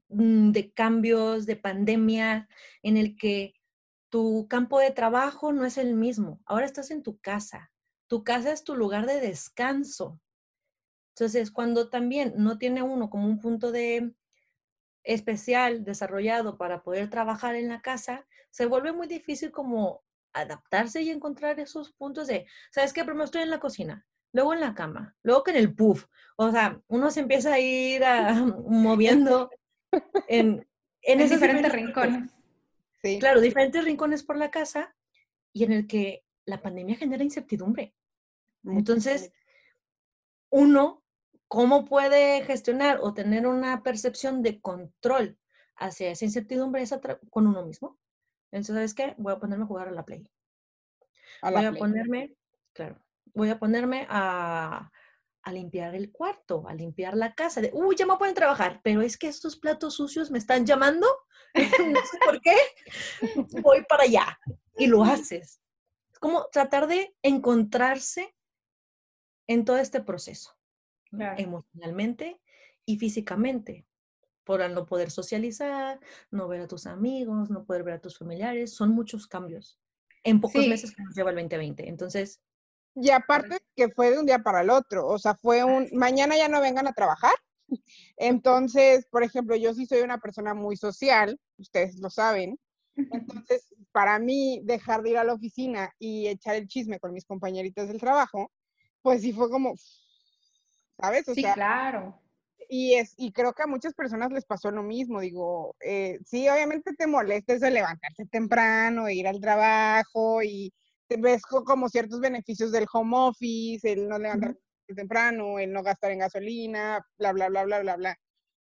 [0.09, 2.47] mm, de cambios, de pandemia,
[2.83, 3.53] en el que
[4.09, 6.39] tu campo de trabajo no es el mismo.
[6.45, 7.71] Ahora estás en tu casa,
[8.07, 10.19] tu casa es tu lugar de descanso.
[11.15, 14.13] Entonces, cuando también no tiene uno como un punto de
[15.03, 21.09] especial desarrollado para poder trabajar en la casa, se vuelve muy difícil como adaptarse y
[21.09, 23.05] encontrar esos puntos de, ¿sabes qué?
[23.05, 26.05] Primero estoy en la cocina, luego en la cama, luego que en el puff.
[26.35, 28.03] O sea, uno se empieza a ir
[28.67, 29.49] moviendo
[30.27, 30.67] en,
[31.01, 32.29] en, esos diferentes rincones.
[33.01, 33.19] Sí.
[33.19, 34.93] Claro, diferentes rincones por la casa
[35.53, 37.93] y en el que la pandemia genera incertidumbre.
[38.63, 39.31] Entonces,
[40.49, 41.03] uno,
[41.47, 45.37] ¿cómo puede gestionar o tener una percepción de control
[45.75, 46.83] hacia esa incertidumbre
[47.29, 47.99] con uno mismo?
[48.51, 49.15] Entonces, ¿sabes qué?
[49.17, 50.29] Voy a ponerme a jugar a la Play.
[51.41, 52.35] voy a ponerme,
[52.73, 52.97] claro,
[53.33, 54.91] voy a ponerme a,
[55.43, 57.61] a, limpiar el cuarto, a limpiar la casa.
[57.61, 61.07] De, uy, ya me pueden trabajar, pero es que estos platos sucios me están llamando.
[61.93, 62.55] no sé por qué.
[63.61, 64.39] Voy para allá.
[64.77, 65.61] Y lo haces
[66.25, 68.35] como tratar de encontrarse
[69.47, 70.57] en todo este proceso,
[71.37, 72.41] emocionalmente
[72.83, 73.85] y físicamente,
[74.43, 75.99] por no poder socializar,
[76.31, 79.79] no ver a tus amigos, no poder ver a tus familiares, son muchos cambios
[80.23, 81.87] en pocos meses que nos lleva el 2020.
[81.87, 82.41] Entonces...
[82.95, 86.35] Y aparte que fue de un día para el otro, o sea, fue un, mañana
[86.35, 87.35] ya no vengan a trabajar.
[88.17, 92.57] Entonces, por ejemplo, yo sí soy una persona muy social, ustedes lo saben,
[92.95, 97.23] entonces, para mí, dejar de ir a la oficina y echar el chisme con mis
[97.23, 98.51] compañeritas del trabajo,
[99.01, 99.73] pues sí fue como,
[100.99, 101.25] ¿sabes?
[101.29, 102.21] O sí, claro.
[102.67, 105.21] Y, es, y creo que a muchas personas les pasó lo mismo.
[105.21, 110.73] Digo, eh, sí, obviamente te molesta eso de levantarse temprano, ir al trabajo y
[111.07, 114.59] te ves como ciertos beneficios del home office, el no levantarse
[114.93, 118.17] temprano, el no gastar en gasolina, bla, bla, bla, bla, bla, bla.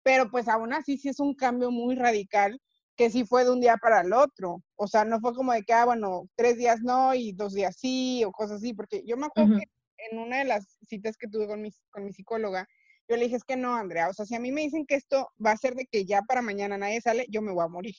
[0.01, 2.59] Pero pues aún así sí es un cambio muy radical
[2.99, 4.61] que sí fue de un día para el otro.
[4.75, 7.77] O sea, no fue como de que, ah, bueno, tres días no y dos días
[7.79, 9.63] sí o cosas así, porque yo me acuerdo que
[10.11, 12.67] en una de las citas que tuve con mi, con mi psicóloga,
[13.07, 14.95] yo le dije, es que no, Andrea, o sea, si a mí me dicen que
[14.95, 17.69] esto va a ser de que ya para mañana nadie sale, yo me voy a
[17.69, 17.95] morir.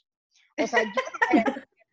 [0.63, 0.91] O sea, yo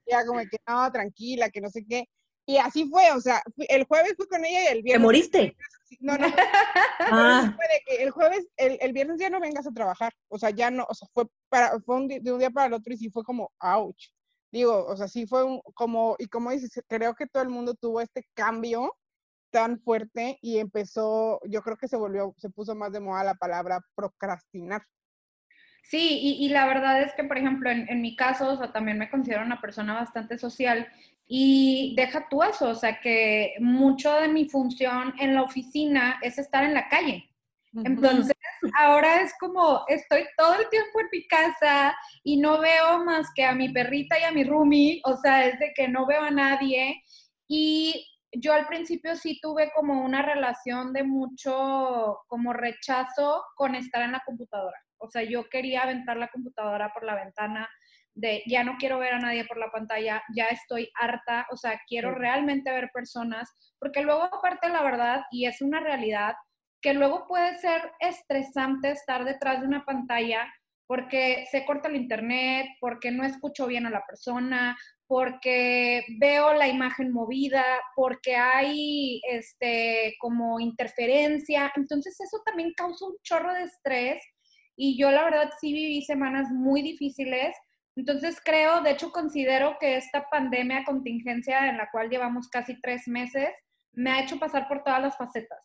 [0.06, 2.10] ya como que no, tranquila, que no sé qué.
[2.50, 5.02] Y así fue, o sea, el jueves fui con ella y el viernes...
[5.02, 5.58] ¿Te moriste?
[6.00, 6.28] No, no.
[7.00, 7.54] Ah.
[7.56, 10.14] Fue de que el jueves, el, el, viernes ya no vengas a trabajar.
[10.30, 12.74] O sea, ya no, o sea, fue, para, fue un, de un día para el
[12.74, 14.10] otro y sí fue como, ouch.
[14.52, 17.76] Digo, o sea, sí fue un, como, y como dices, creo que todo el mundo
[17.76, 18.94] tuvo este cambio
[19.52, 23.36] tan fuerte y empezó, yo creo que se volvió, se puso más de moda la
[23.36, 24.82] palabra procrastinar.
[25.90, 28.74] Sí, y, y la verdad es que, por ejemplo, en, en, mi caso, o sea,
[28.74, 30.86] también me considero una persona bastante social
[31.26, 36.38] y deja tú eso, o sea, que mucho de mi función en la oficina es
[36.40, 37.30] estar en la calle.
[37.86, 38.36] Entonces,
[38.78, 43.46] ahora es como, estoy todo el tiempo en mi casa y no veo más que
[43.46, 46.32] a mi perrita y a mi roomie, o sea, es de que no veo a
[46.32, 47.02] nadie.
[47.48, 54.02] Y yo al principio sí tuve como una relación de mucho como rechazo con estar
[54.02, 54.78] en la computadora.
[55.00, 57.70] O sea, yo quería aventar la computadora por la ventana
[58.18, 61.80] de ya no quiero ver a nadie por la pantalla, ya estoy harta, o sea,
[61.88, 63.48] quiero realmente ver personas,
[63.80, 66.34] porque luego aparte la verdad, y es una realidad,
[66.82, 70.52] que luego puede ser estresante estar detrás de una pantalla
[70.88, 76.68] porque se corta el internet, porque no escucho bien a la persona, porque veo la
[76.68, 77.64] imagen movida,
[77.96, 84.22] porque hay este como interferencia, entonces eso también causa un chorro de estrés
[84.78, 87.56] y yo la verdad sí viví semanas muy difíciles.
[87.96, 93.08] Entonces creo, de hecho considero que esta pandemia contingencia en la cual llevamos casi tres
[93.08, 93.50] meses
[93.92, 95.60] me ha hecho pasar por todas las facetas,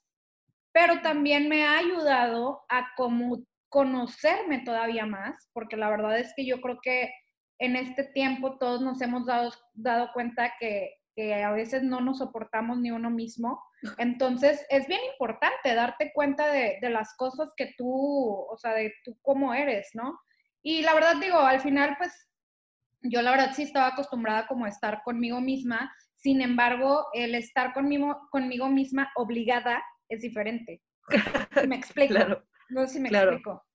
[0.73, 6.47] pero también me ha ayudado a como conocerme todavía más, porque la verdad es que
[6.47, 7.13] yo creo que
[7.59, 12.19] en este tiempo todos nos hemos dado, dado cuenta que, que a veces no nos
[12.19, 13.63] soportamos ni uno mismo.
[13.99, 18.93] Entonces, es bien importante darte cuenta de, de, las cosas que tú, o sea, de
[19.05, 20.19] tú cómo eres, ¿no?
[20.63, 22.13] Y la verdad digo, al final, pues,
[23.03, 25.93] yo la verdad sí estaba acostumbrada como a estar conmigo misma,
[26.23, 30.81] sin embargo, el estar conmigo, conmigo misma obligada es diferente.
[31.69, 32.15] ¿Me explico?
[32.15, 32.45] Claro.
[32.69, 33.33] No sé si me claro.
[33.33, 33.67] explico.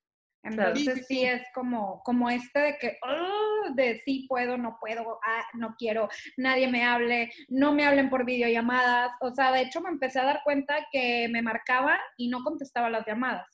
[0.44, 1.00] Entonces claro.
[1.00, 5.44] sí, sí, es como, como este de que, oh, de sí puedo, no puedo, ah,
[5.54, 9.12] no quiero, nadie me hable, no me hablen por videollamadas.
[9.22, 12.90] O sea, de hecho me empecé a dar cuenta que me marcaba y no contestaba
[12.90, 13.48] las llamadas.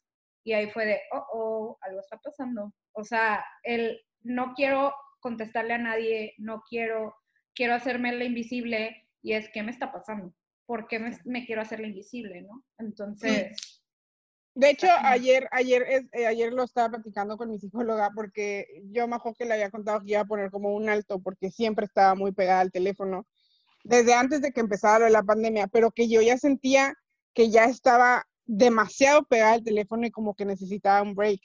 [0.43, 2.73] Y ahí fue de, oh, oh, algo está pasando.
[2.93, 7.15] O sea, el no quiero contestarle a nadie, no quiero,
[7.55, 10.33] quiero hacerme la invisible y es, ¿qué me está pasando?
[10.65, 12.63] ¿Por qué me, me quiero hacer la invisible, no?
[12.77, 13.55] Entonces...
[13.59, 13.82] Sí.
[14.55, 19.15] De hecho, ayer, ayer, eh, ayer lo estaba platicando con mi psicóloga porque yo me
[19.15, 22.13] acuerdo que le había contado que iba a poner como un alto porque siempre estaba
[22.13, 23.25] muy pegada al teléfono
[23.83, 26.95] desde antes de que empezara lo de la pandemia, pero que yo ya sentía
[27.33, 31.41] que ya estaba demasiado pegada al teléfono y como que necesitaba un break.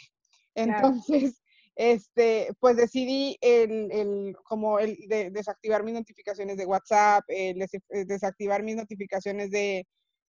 [0.55, 1.35] Entonces, claro.
[1.77, 7.71] este, pues decidí el, el como el de desactivar mis notificaciones de WhatsApp, el des
[8.07, 9.87] desactivar mis notificaciones de,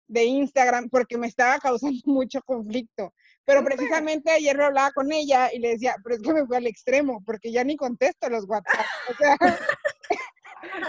[0.07, 3.13] de Instagram porque me estaba causando mucho conflicto.
[3.45, 6.57] Pero precisamente ayer lo hablaba con ella y le decía, pero es que me fui
[6.57, 8.85] al extremo porque ya ni contesto los WhatsApp.
[9.09, 9.37] O sea,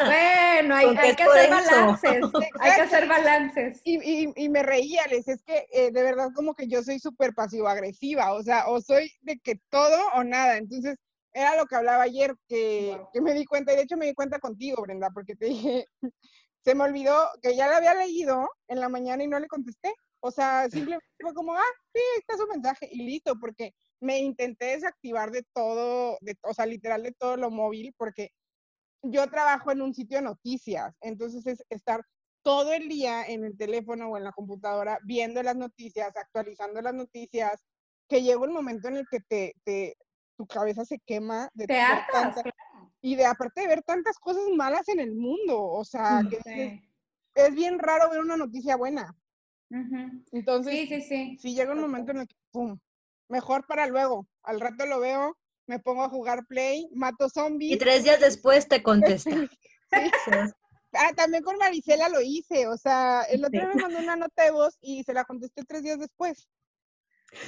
[0.06, 2.20] bueno, hay, hay que hacer balances,
[2.60, 3.80] hay que hacer balances.
[3.84, 6.98] Y, y, y me reía, les es que eh, de verdad como que yo soy
[6.98, 10.56] súper pasivo-agresiva, o sea, o soy de que todo o nada.
[10.56, 10.96] Entonces,
[11.32, 13.08] era lo que hablaba ayer, que, wow.
[13.12, 15.86] que me di cuenta, y de hecho me di cuenta contigo, Brenda, porque te dije,
[16.68, 19.90] se me olvidó que ya la había leído en la mañana y no le contesté.
[20.20, 24.66] O sea, simplemente fue como, ah, sí, está su mensaje y listo, porque me intenté
[24.66, 28.32] desactivar de todo, de, o sea, literal de todo lo móvil, porque
[29.02, 32.02] yo trabajo en un sitio de noticias, entonces es estar
[32.42, 36.92] todo el día en el teléfono o en la computadora viendo las noticias, actualizando las
[36.92, 37.64] noticias,
[38.10, 39.96] que llega un momento en el que te, te
[40.36, 41.80] tu cabeza se quema de te
[42.12, 42.57] tanta, claro.
[43.00, 46.82] Y de aparte de ver tantas cosas malas en el mundo, o sea, que es,
[47.34, 49.14] es, bien raro ver una noticia buena.
[49.70, 50.24] Uh -huh.
[50.32, 51.38] Entonces, sí, sí, sí.
[51.38, 52.78] si llega un momento en el que, pum,
[53.28, 55.36] mejor para luego, al rato lo veo,
[55.66, 57.72] me pongo a jugar play, mato zombies.
[57.72, 59.30] Y tres días después te contesta.
[59.90, 60.52] sí.
[60.94, 63.66] Ah, también con Marisela lo hice, o sea, el otro sí.
[63.66, 66.48] me mandó una nota de voz y se la contesté tres días después.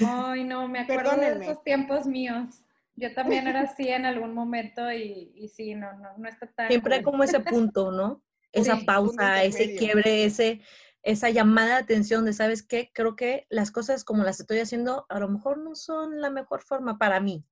[0.06, 1.46] Ay, no, me acuerdo Perdónenme.
[1.46, 2.62] de esos tiempos míos.
[3.00, 6.68] Yo también era así en algún momento y, y sí, no, no, no está tan...
[6.68, 8.22] Siempre hay como ese punto, ¿no?
[8.52, 10.60] Esa sí, pausa, ese quiebre, ese,
[11.02, 12.90] esa llamada de atención de, ¿sabes qué?
[12.92, 16.62] Creo que las cosas como las estoy haciendo a lo mejor no son la mejor
[16.62, 17.44] forma para mí.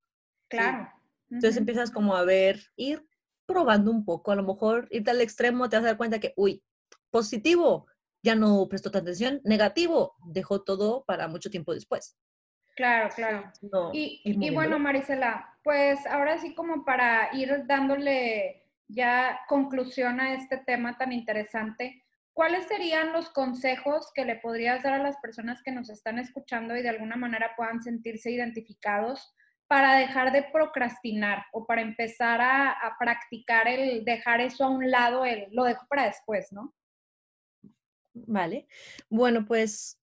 [0.48, 0.90] Claro.
[1.30, 1.60] Entonces uh -huh.
[1.60, 3.06] empiezas como a ver, ir
[3.46, 6.34] probando un poco, a lo mejor irte al extremo, te vas a dar cuenta que,
[6.36, 6.62] uy,
[7.10, 7.86] positivo,
[8.22, 12.18] ya no prestó atención, negativo, dejó todo para mucho tiempo después.
[12.78, 13.50] Claro, claro.
[13.92, 20.58] y, y bueno, Marisela, pues ahora sí como para ir dándole ya conclusión a este
[20.58, 25.72] tema tan interesante, ¿cuáles serían los consejos que le podrías dar a las personas que
[25.72, 29.34] nos están escuchando y de alguna manera puedan sentirse identificados
[29.66, 35.24] para dejar de procrastinar o para empezar a, practicar el dejar eso a un lado,
[35.24, 36.72] el, lo dejo para después, ¿no?
[38.14, 38.68] Vale.
[39.10, 40.00] Bueno, pues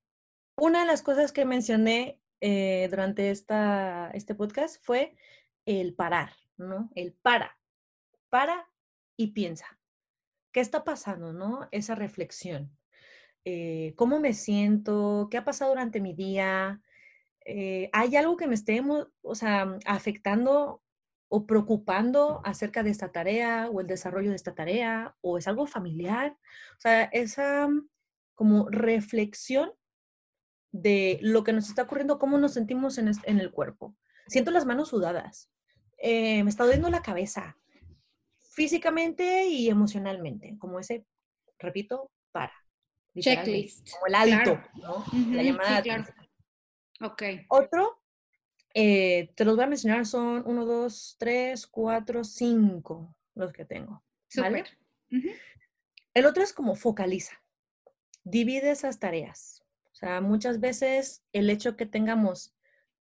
[0.57, 5.15] una de las cosas que mencioné eh, durante este podcast fue
[5.65, 6.89] el parar, ¿no?
[6.95, 7.57] El para,
[8.29, 8.69] para
[9.17, 9.79] y piensa.
[10.51, 11.67] ¿Qué está pasando, no?
[11.71, 12.77] Esa reflexión.
[13.43, 15.27] Eh, ¿Cómo me siento?
[15.29, 16.81] ¿Qué ha pasado durante mi día?
[17.45, 18.81] Eh, ¿Hay algo que me esté,
[19.21, 20.81] o sea, afectando
[21.27, 25.15] o preocupando acerca de esta tarea o el desarrollo de esta tarea?
[25.21, 26.37] ¿O es algo familiar?
[26.77, 27.69] O sea, esa
[28.33, 29.71] como reflexión
[30.81, 33.95] de lo que nos está ocurriendo, cómo nos sentimos en, el cuerpo.
[34.27, 35.49] Siento las manos sudadas,
[35.97, 37.57] eh, me está doliendo la cabeza,
[38.51, 41.05] físicamente y emocionalmente, como ese,
[41.59, 42.53] repito, para.
[43.17, 43.89] Checklist.
[43.91, 45.05] Como el alto, ¿no?
[45.33, 45.81] la llamada.
[45.81, 46.03] claro.
[47.01, 47.23] Ok.
[47.47, 48.01] Otro,
[48.73, 54.03] eh, te los voy a mencionar, son uno, dos, tres, cuatro, cinco los que tengo.
[54.35, 54.65] ¿vale?
[56.13, 57.41] El otro es como focaliza.
[58.23, 59.64] Divide esas tareas.
[59.95, 62.53] O sea, muchas veces el hecho que tengamos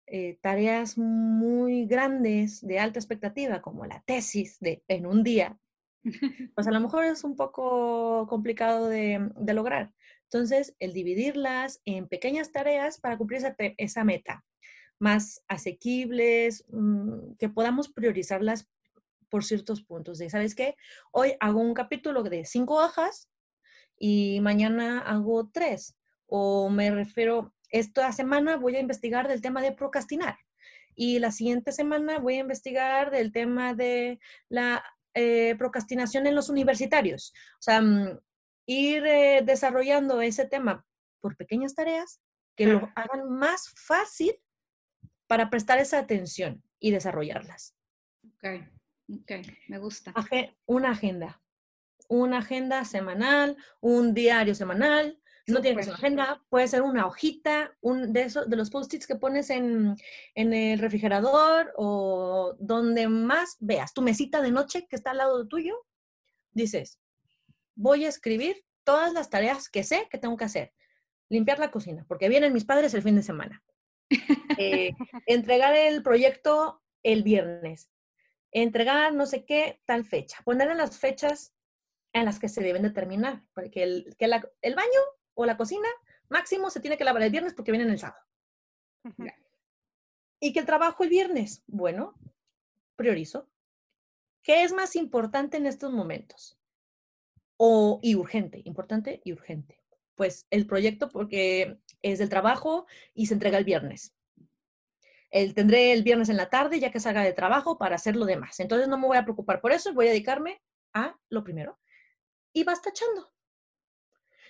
[0.06, 5.58] eh, tareas muy grandes de alta expectativa, como la tesis de en un día,
[6.54, 9.92] pues a lo mejor es un poco complicado de, lograr.
[10.30, 13.42] Entonces, el dividirlas en pequeñas tareas para cumplir
[13.76, 14.44] esa, meta,
[15.00, 18.68] más asequibles, mm, que podamos priorizarlas
[19.28, 20.18] por ciertos puntos.
[20.18, 20.76] De, ¿sabes qué?
[21.10, 23.28] Hoy hago un capítulo de cinco hojas
[23.98, 25.96] y mañana hago tres.
[26.36, 30.36] O me refiero, esta semana voy a investigar del tema de procrastinar
[30.96, 34.18] y la siguiente semana voy a investigar del tema de
[34.48, 37.32] la eh, procrastinación en los universitarios.
[37.60, 38.18] O sea, mm,
[38.66, 40.84] ir eh, desarrollando ese tema
[41.20, 42.20] por pequeñas tareas
[42.56, 44.34] que lo hagan más fácil
[45.28, 47.76] para prestar esa atención y desarrollarlas.
[48.24, 48.60] Ok,
[49.20, 49.32] ok,
[49.68, 50.12] me gusta.
[50.66, 51.40] una agenda,
[52.08, 57.06] una agenda semanal, un diario semanal, no tiene que ser una agenda, puede ser una
[57.06, 59.96] hojita, un de esos, de los post-its que pones en,
[60.34, 65.74] el refrigerador o donde más veas, tu mesita de noche que está al lado tuyo,
[66.52, 66.98] dices,
[67.74, 70.72] voy a escribir todas las tareas que sé que tengo que hacer.
[71.28, 73.62] Limpiar la cocina, porque vienen mis padres el fin de semana.
[74.58, 74.92] Eh,
[75.26, 77.90] entregar el proyecto el viernes.
[78.52, 80.38] Entregar no sé qué, tal fecha.
[80.44, 81.54] Poner en las fechas
[82.12, 85.00] en las que se deben de terminar, porque el, que el baño
[85.34, 85.88] o la cocina,
[86.28, 88.24] máximo se tiene que lavar el viernes porque viene el sábado.
[90.40, 92.14] Y que el trabajo el viernes, bueno,
[92.96, 93.48] priorizo.
[94.42, 96.58] ¿Qué es más importante en estos momentos?
[97.56, 99.80] O, y urgente, importante y urgente.
[100.14, 104.14] Pues el proyecto porque es del trabajo y se entrega el viernes.
[105.30, 108.24] El, tendré el viernes en la tarde ya que salga de trabajo para hacer lo
[108.24, 108.60] demás.
[108.60, 110.62] Entonces no me voy a preocupar por eso, voy a dedicarme
[110.92, 111.80] a lo primero.
[112.52, 113.33] Y vas tachando.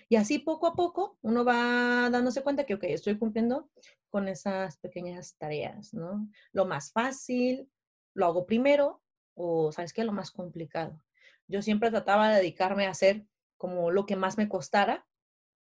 [0.08, 3.70] Y así poco a poco uno va dándose cuenta que, ok, estoy cumpliendo
[4.10, 6.28] con esas pequeñas tareas, ¿no?
[6.52, 7.70] Lo más fácil,
[8.14, 9.02] lo hago primero
[9.34, 10.04] o, ¿sabes qué?
[10.04, 11.02] Lo más complicado.
[11.48, 13.26] Yo siempre trataba de dedicarme a hacer
[13.56, 15.06] como lo que más me costara,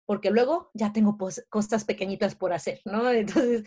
[0.06, 1.16] porque luego ya tengo
[1.48, 3.10] cosas pequeñitas por hacer, ¿no?
[3.12, 3.64] Entonces,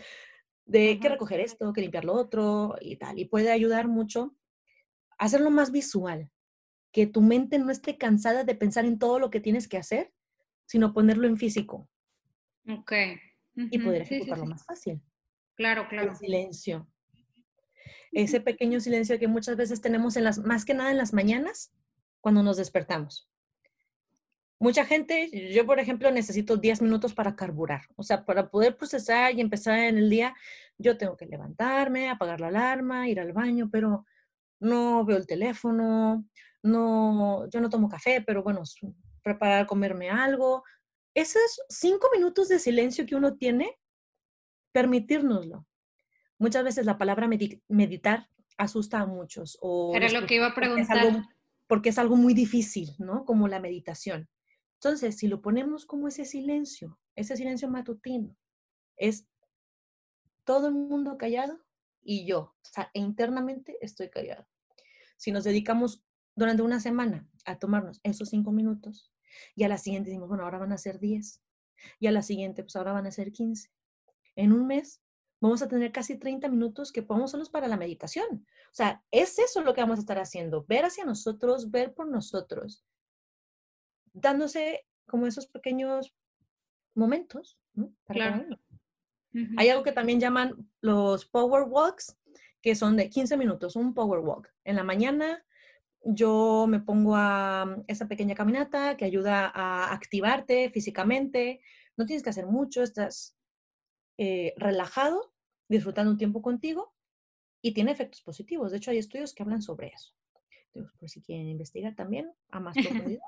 [0.64, 3.18] de que recoger esto, que limpiar lo otro y tal.
[3.18, 4.36] Y puede ayudar mucho
[5.18, 6.30] hacerlo más visual,
[6.92, 10.12] que tu mente no esté cansada de pensar en todo lo que tienes que hacer,
[10.68, 11.88] sino ponerlo en físico.
[12.68, 12.92] Ok.
[13.56, 15.02] Y poder ejecutarlo más fácil.
[15.56, 16.10] Claro, claro.
[16.10, 16.86] El silencio.
[18.12, 21.72] Ese pequeño silencio que muchas veces tenemos en las, más que nada en las mañanas,
[22.20, 23.28] cuando nos despertamos.
[24.60, 29.34] Mucha gente, yo por ejemplo necesito 10 minutos para carburar, o sea, para poder procesar
[29.34, 30.34] y empezar en el día,
[30.76, 34.04] yo tengo que levantarme, apagar la alarma, ir al baño, pero
[34.58, 36.24] no veo el teléfono,
[36.62, 38.62] no, yo no tomo café, pero bueno,
[39.22, 40.64] preparar, comerme algo.
[41.14, 43.78] Esos cinco minutos de silencio que uno tiene,
[44.72, 45.66] permitírnoslo.
[46.38, 47.28] Muchas veces la palabra
[47.68, 49.58] meditar asusta a muchos.
[49.60, 51.24] O Era lo que iba a preguntar.
[51.66, 53.24] Porque es, algo, muy difícil, ¿no?
[53.24, 54.28] Como la meditación.
[54.74, 58.36] Entonces, si lo ponemos como ese silencio, ese silencio matutino,
[58.96, 59.26] es
[60.44, 61.60] todo el mundo callado
[62.02, 64.48] y yo, o sea, internamente estoy callado.
[65.18, 66.02] Si nos dedicamos
[66.34, 69.12] durante una semana a tomarnos esos cinco minutos,
[69.54, 71.42] Y a la siguiente decimos, bueno, ahora van a ser 10.
[72.00, 73.70] Y a la siguiente, pues ahora van a ser 15.
[74.36, 75.02] En un mes
[75.40, 78.46] vamos a tener casi 30 minutos que podemos usarlos para la meditación.
[78.70, 82.08] O sea, es eso lo que vamos a estar haciendo, ver hacia nosotros, ver por
[82.08, 82.84] nosotros,
[84.12, 86.14] dándose como esos pequeños
[86.94, 87.92] momentos ¿no?
[88.06, 88.58] Claro.
[89.56, 92.16] Hay algo que también llaman los power walks,
[92.60, 94.52] que son de 15 minutos, un power walk.
[94.64, 95.44] En la mañana
[96.04, 101.60] yo me pongo a esa pequeña caminata que ayuda a activarte físicamente.
[101.96, 103.36] No tienes que hacer mucho, estás
[104.16, 105.32] eh, relajado,
[105.68, 106.94] disfrutando un tiempo contigo
[107.60, 108.70] y tiene efectos positivos.
[108.70, 110.14] De hecho, hay estudios que hablan sobre eso.
[110.66, 113.22] Entonces, por si quieren investigar también a más profundidad,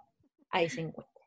[0.51, 1.21] ahí se encuentra.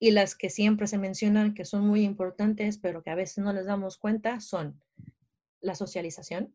[0.00, 3.52] Y las que siempre se mencionan que son muy importantes, pero que a veces no
[3.52, 4.80] les damos cuenta, son
[5.60, 6.54] la socialización,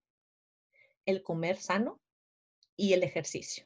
[1.06, 2.03] el comer sano
[2.76, 3.66] y el ejercicio.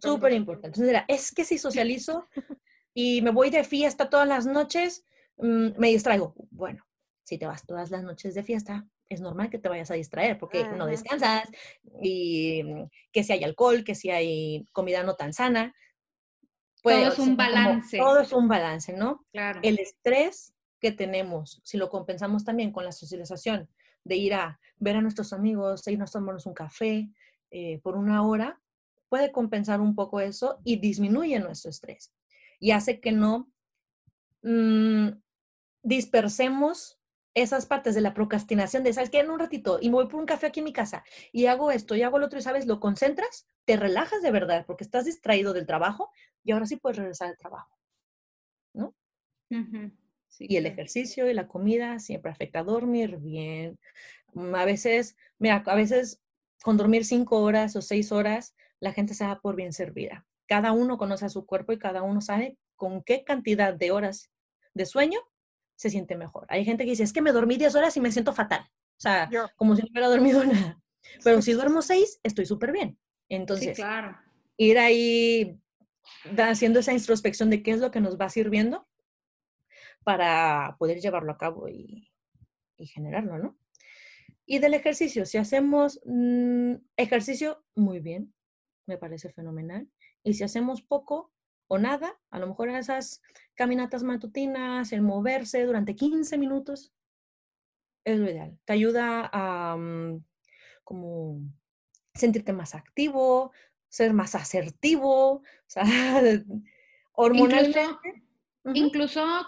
[0.00, 0.68] Súper importante.
[0.68, 2.28] Entonces, era, es que si socializo
[2.94, 5.04] y me voy de fiesta todas las noches,
[5.38, 6.34] mm, me distraigo.
[6.50, 6.84] Bueno,
[7.24, 10.38] si te vas todas las noches de fiesta, es normal que te vayas a distraer
[10.38, 11.48] porque no descansas
[12.00, 15.74] y mm, que si hay alcohol, que si hay comida no tan sana.
[16.82, 17.98] todo es un balance.
[17.98, 19.26] Todo es un balance, ¿no?
[19.32, 19.60] Claro.
[19.62, 23.68] El estrés que tenemos, si lo compensamos también con la socialización,
[24.04, 27.08] de ir a ver a nuestros amigos, irnos a tomarnos un café
[27.56, 28.60] eh, por una hora,
[29.08, 32.12] puede compensar un poco eso y disminuye nuestro estrés.
[32.58, 33.48] Y hace que no
[34.42, 35.10] mm,
[35.84, 36.98] dispersemos
[37.32, 39.20] esas partes de la procrastinación de, ¿sabes qué?
[39.20, 41.70] En un ratito y me voy por un café aquí en mi casa y hago
[41.70, 42.66] esto y hago lo otro y, ¿sabes?
[42.66, 46.10] Lo concentras, te relajas de verdad porque estás distraído del trabajo
[46.42, 47.78] y ahora sí puedes regresar al trabajo,
[48.72, 48.96] ¿no?
[50.40, 53.78] y el ejercicio y la comida siempre afecta a dormir bien.
[54.32, 56.20] Mm, a veces, mira, a veces
[56.64, 60.26] con dormir cinco horas o seis horas, la gente se da por bien servida.
[60.46, 64.30] Cada uno conoce a su cuerpo y cada uno sabe con qué cantidad de horas
[64.72, 65.20] de sueño
[65.76, 66.46] se siente mejor.
[66.48, 68.62] Hay gente que dice, es que me dormí 10 horas y me siento fatal.
[68.62, 70.80] O sea, como si no hubiera dormido nada.
[71.22, 72.98] Pero si duermo 6, estoy súper bien.
[73.28, 74.16] Entonces, claro.
[74.56, 75.60] ir ahí
[76.38, 78.88] haciendo esa introspección de qué es lo que nos va sirviendo
[80.02, 82.10] para poder llevarlo a cabo y,
[82.78, 83.58] generarlo, ¿no?
[84.46, 88.34] Y del ejercicio, si hacemos mm, ejercicio, muy bien,
[88.86, 89.88] me parece fenomenal.
[90.22, 91.32] Y si hacemos poco
[91.68, 93.22] o nada, a lo mejor esas
[93.54, 96.92] caminatas matutinas, el moverse durante 15 minutos,
[98.04, 98.58] es lo ideal.
[98.64, 100.22] Te ayuda a mm,
[100.84, 101.40] como
[102.14, 103.52] sentirte más activo,
[103.88, 105.84] ser más asertivo, o sea,
[107.12, 107.80] hormonalmente.
[107.80, 108.00] Incluso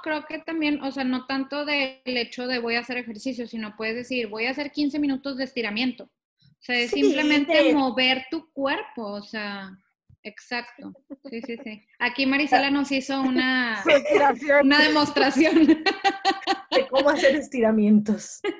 [0.02, 3.76] creo que también, o sea, no tanto del hecho de voy a hacer ejercicio, sino
[3.76, 6.04] puedes decir, voy a hacer 15 minutos de estiramiento.
[6.04, 9.78] O sea, es simplemente mover tu cuerpo, o sea,
[10.22, 10.92] exacto.
[11.30, 11.82] Sí, sí, sí.
[11.98, 13.82] Aquí Marisela nos hizo una,
[14.62, 15.66] una demostración.
[16.70, 18.40] De cómo hacer estiramientos.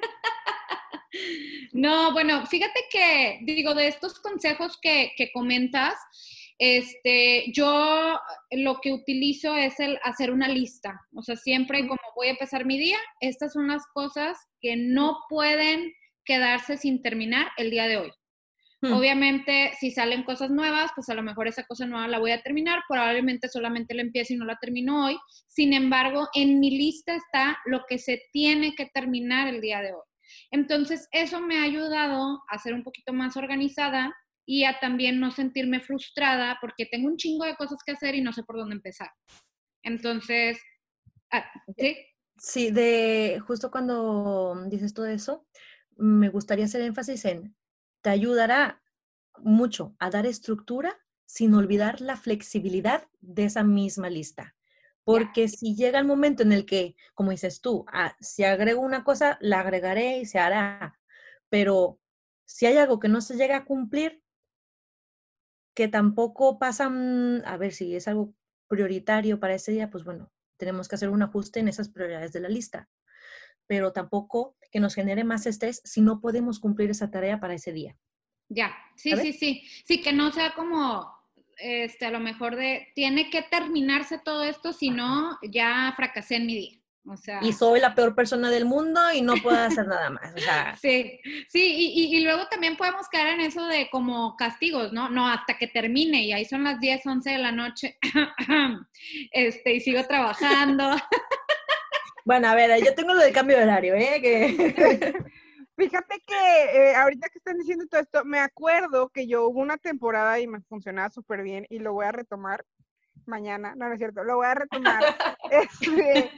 [1.73, 5.95] No, bueno, fíjate que, digo, de estos consejos que, que comentas,
[6.59, 8.19] este, yo
[8.51, 11.01] lo que utilizo es el hacer una lista.
[11.15, 15.19] O sea, siempre como voy a empezar mi día, estas son las cosas que no
[15.29, 15.93] pueden
[16.25, 18.13] quedarse sin terminar el día de hoy.
[18.81, 18.93] Hmm.
[18.93, 22.43] Obviamente, si salen cosas nuevas, pues a lo mejor esa cosa nueva la voy a
[22.43, 25.19] terminar, probablemente solamente la empiezo y no la termino hoy.
[25.47, 29.93] Sin embargo, en mi lista está lo que se tiene que terminar el día de
[29.93, 30.03] hoy.
[30.51, 34.15] Entonces, eso me ha ayudado a ser un poquito más organizada
[34.47, 38.23] y a también no sentirme frustrada porque tengo un chingo de cosas que hacer y
[38.23, 39.11] no sé por dónde empezar.
[39.83, 40.59] Entonces,
[41.33, 41.45] ah,
[41.77, 41.97] ¿sí?
[42.39, 45.47] Sí, de justo cuando dices todo eso,
[45.97, 47.57] me gustaría hacer énfasis en,
[48.03, 48.83] te ayudará
[49.39, 54.55] mucho a dar estructura sin olvidar la flexibilidad de esa misma lista.
[55.03, 59.05] Porque si llega el momento en el que, como dices tú, ah, si agrego una
[59.05, 60.99] cosa, la agregaré y se hará.
[61.49, 62.01] Pero
[62.45, 64.23] si hay algo que no se llega a cumplir,
[65.77, 68.35] que tampoco pasan, a ver si es algo
[68.67, 72.41] prioritario para ese día, pues bueno, tenemos que hacer un ajuste en esas prioridades de
[72.41, 72.89] la lista,
[73.67, 77.73] pero tampoco que nos genere más estrés si no podemos cumplir esa tarea para ese
[77.73, 77.95] día.
[78.49, 81.13] Ya, sí, sí, sí, sí, que no sea como,
[81.59, 86.47] este, a lo mejor de, tiene que terminarse todo esto, si no, ya fracasé en
[86.47, 86.86] mi día
[87.43, 90.35] y soy la peor persona del mundo y no puedo hacer nada más.
[90.81, 95.09] Sí, sí, y, luego también podemos caer en eso de como castigos, ¿no?
[95.09, 97.99] No, hasta que termine y ahí son las 10, 11 de la noche
[99.33, 100.97] este, y sigo trabajando.
[102.27, 104.21] Bueno, a ver, yo tengo lo de cambio de horario, ¿eh?
[104.21, 105.15] Que...
[105.77, 109.77] Fíjate que eh, ahorita que están diciendo todo esto, me acuerdo que yo hubo una
[109.77, 112.65] temporada y me funcionaba súper bien y lo voy a retomar
[113.29, 115.03] mañana, no, no es cierto, lo voy a retomar.
[115.51, 116.31] Este,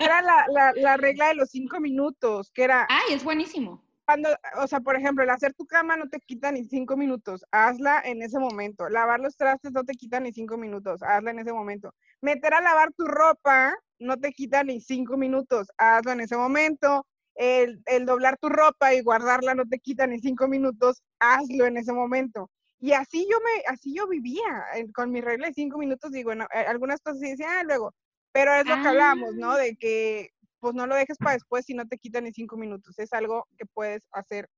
[0.00, 3.80] era la, la, la regla de los cinco minutos, que era, Ay, es buenísimo.
[4.04, 4.28] cuando,
[4.58, 8.00] o sea, por ejemplo, el hacer tu cama no te quita ni cinco minutos, hazla
[8.04, 8.88] en ese momento.
[8.88, 11.94] Lavar los trastes no te quita ni cinco minutos, hazla en ese momento.
[12.20, 17.06] Meter a lavar tu ropa no te quita ni cinco minutos, hazlo en ese momento.
[17.36, 21.76] El, el doblar tu ropa y guardarla no te quita ni cinco minutos, hazlo en
[21.76, 22.50] ese momento.
[22.78, 26.28] Y así yo me, así yo vivía, en- con mi regla de cinco minutos, digo,
[26.28, 27.94] bueno, eh, algunas cosas sí decía, ah, luego,
[28.32, 29.52] pero es lo que hablábamos, ¿no?
[29.52, 29.58] Ah.
[29.58, 32.98] De que pues no lo dejes para después si no te quita ni cinco minutos.
[32.98, 34.48] Es algo que puedes hacer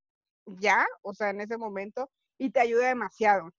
[0.45, 3.51] ya, o sea, en ese momento, y te ayuda demasiado.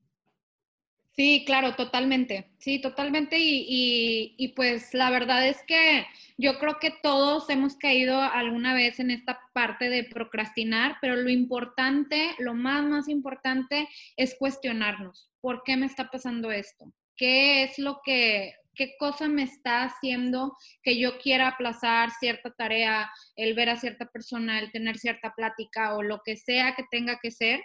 [1.13, 2.51] Sí, claro, totalmente.
[2.59, 3.39] Sí, totalmente.
[3.39, 6.07] Y, y, y, pues la verdad es que
[6.39, 11.29] yo creo que todos hemos caído alguna vez en esta parte de procrastinar, pero lo
[11.29, 15.31] importante, lo más, más importante es cuestionarnos.
[15.41, 16.93] ¿Por qué me está pasando esto?
[17.17, 23.11] ¿Qué es lo que, qué cosa me está haciendo que yo quiera aplazar cierta tarea,
[23.37, 27.19] el ver a cierta persona, el tener cierta plática o lo que sea que tenga
[27.21, 27.61] que ser?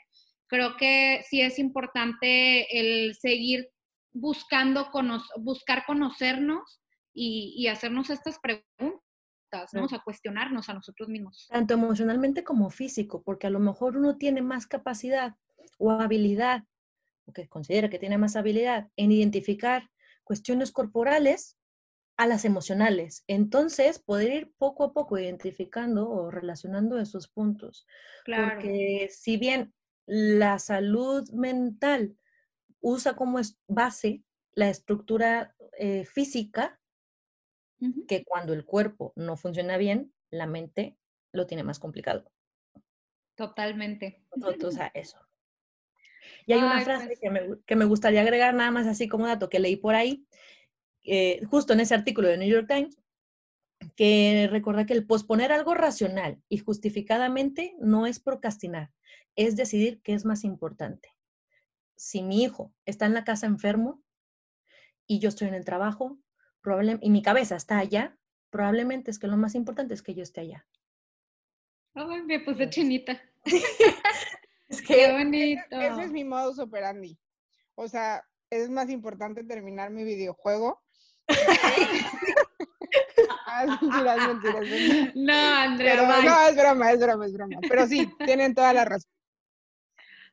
[0.48, 3.70] Creo que sí es importante el seguir
[4.14, 6.82] buscando, cono buscar conocernos
[7.14, 9.04] y, y, hacernos estas preguntas,
[9.74, 9.86] ¿no?
[9.86, 11.48] O sea, cuestionarnos a nosotros mismos.
[11.50, 15.36] Tanto emocionalmente como físico, porque a lo mejor uno tiene más capacidad
[15.78, 16.64] o habilidad,
[17.26, 19.90] o que considera que tiene más habilidad en identificar
[20.24, 21.58] cuestiones corporales
[22.18, 23.24] a las emocionales.
[23.28, 27.86] Entonces, poder ir poco a poco identificando o relacionando esos puntos.
[28.24, 28.56] Claro.
[28.56, 29.74] Porque si bien
[30.06, 32.16] la salud mental
[32.82, 36.80] usa como base la estructura eh, física,
[37.82, 38.08] uh -huh.
[38.08, 40.98] que cuando el cuerpo no funciona bien, la mente
[41.32, 42.32] lo tiene más complicado.
[43.36, 44.24] Totalmente.
[44.32, 45.20] O sea, eso.
[46.46, 47.20] Y hay Ay, una frase pues...
[47.20, 50.26] que, me, que, me, gustaría agregar nada más así como dato que leí por ahí,
[51.04, 52.98] eh, justo en ese artículo de New York Times,
[53.96, 58.92] que recuerda que el posponer algo racional y justificadamente no es procrastinar,
[59.36, 61.14] es decidir qué es más importante.
[61.96, 64.04] Si mi hijo está en la casa enfermo
[65.08, 66.18] y yo estoy en el trabajo,
[66.62, 68.18] probablemente, y mi cabeza está allá,
[68.50, 70.68] probablemente es que lo más importante es que yo esté allá.
[71.94, 73.22] Ay, me puse chinita.
[74.68, 75.62] es que, Qué bonito.
[75.72, 77.18] Ese, ese, es mi modus operandi.
[77.76, 80.82] O sea, es más importante terminar mi videojuego.
[83.48, 83.80] ah.
[85.16, 85.96] No, Andrea.
[85.96, 87.58] Pero, no, es broma, es broma, es broma.
[87.68, 89.15] Pero sí, tienen toda la razón.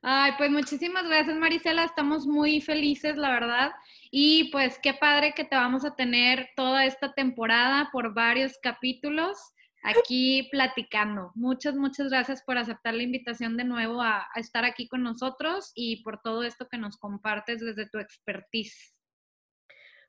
[0.04, 1.84] Ay, pues muchísimas gracias, Marisela.
[1.84, 3.70] Estamos muy felices, la verdad.
[4.10, 9.38] Y pues qué padre que te vamos a tener toda esta temporada por varios capítulos
[9.84, 11.30] aquí platicando.
[11.36, 16.02] Muchas, muchas gracias por aceptar la invitación de nuevo a, estar aquí con nosotros y
[16.02, 18.94] por todo esto que nos compartes desde tu expertise.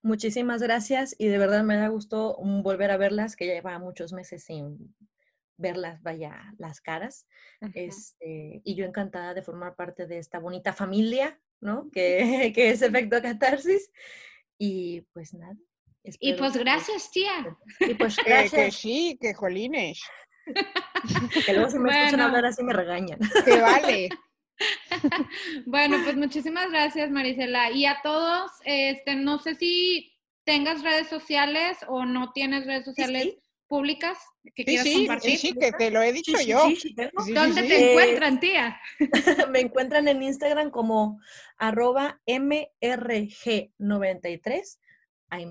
[0.02, 4.12] Muchísimas gracias y de verdad me da gusto volver a verlas, que ya llevaba muchos
[4.12, 4.96] meses sin
[5.58, 7.28] verlas, vaya, las caras.
[7.62, 7.72] Uh -huh.
[7.76, 11.90] este, y yo encantada de formar parte de esta bonita familia, ¿no?
[11.92, 13.92] Que, que es Efecto Catarsis.
[14.58, 15.56] Y pues nada.
[16.20, 17.58] Y pues gracias, tía.
[17.80, 18.52] Y pues gracias.
[18.52, 20.02] Que, que sí, que jolines.
[21.46, 22.00] Que luego si me bueno.
[22.00, 23.20] escuchan hablar así me regañan.
[23.46, 24.10] Que vale.
[25.66, 27.72] bueno, pues muchísimas gracias, Marisela.
[27.72, 30.14] Y a todos, este, no sé si
[30.46, 33.24] tengas redes sociales o no tienes redes sociales.
[33.24, 33.43] Sí, sí
[33.74, 34.20] públicas
[34.54, 35.32] que sí, quieras sí, compartir?
[35.32, 36.60] Sí, sí, que te lo he dicho sí, yo.
[36.80, 36.96] Sí,
[37.34, 38.80] ¿Dónde te encuentran, tía?
[39.50, 41.20] me encuentran en Instagram como
[41.58, 44.78] arroba mrg93.
[45.30, 45.48] Ahí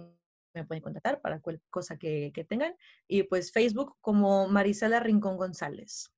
[0.54, 2.76] me pueden contactar para cualquier cosa que, que, tengan.
[3.08, 6.12] Y pues Facebook como Marisela Rincón González.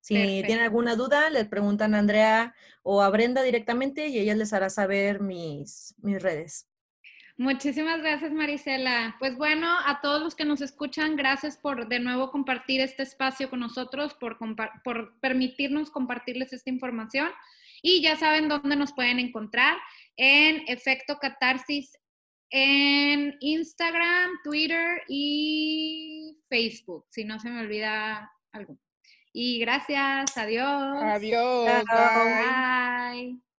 [0.00, 0.46] Si Perfecto.
[0.48, 2.52] tienen alguna duda, le preguntan a Andrea
[2.82, 6.66] o a Brenda directamente y ella les hará saber mis, mis redes.
[7.36, 9.16] Muchísimas gracias, Marisela.
[9.18, 13.50] Pues bueno, a todos los que nos escuchan, gracias por de nuevo compartir este espacio
[13.50, 14.38] con nosotros, por,
[14.84, 17.30] por permitirnos compartirles esta información.
[17.82, 19.76] Y ya saben dónde nos pueden encontrar
[20.16, 21.92] en Efecto Catarsis
[22.50, 28.78] en Instagram, Twitter y Facebook, si no se me olvida algo.
[29.32, 31.02] Y gracias, adiós.
[31.02, 31.84] Adiós.
[31.84, 33.32] Bye.
[33.32, 33.53] Bye.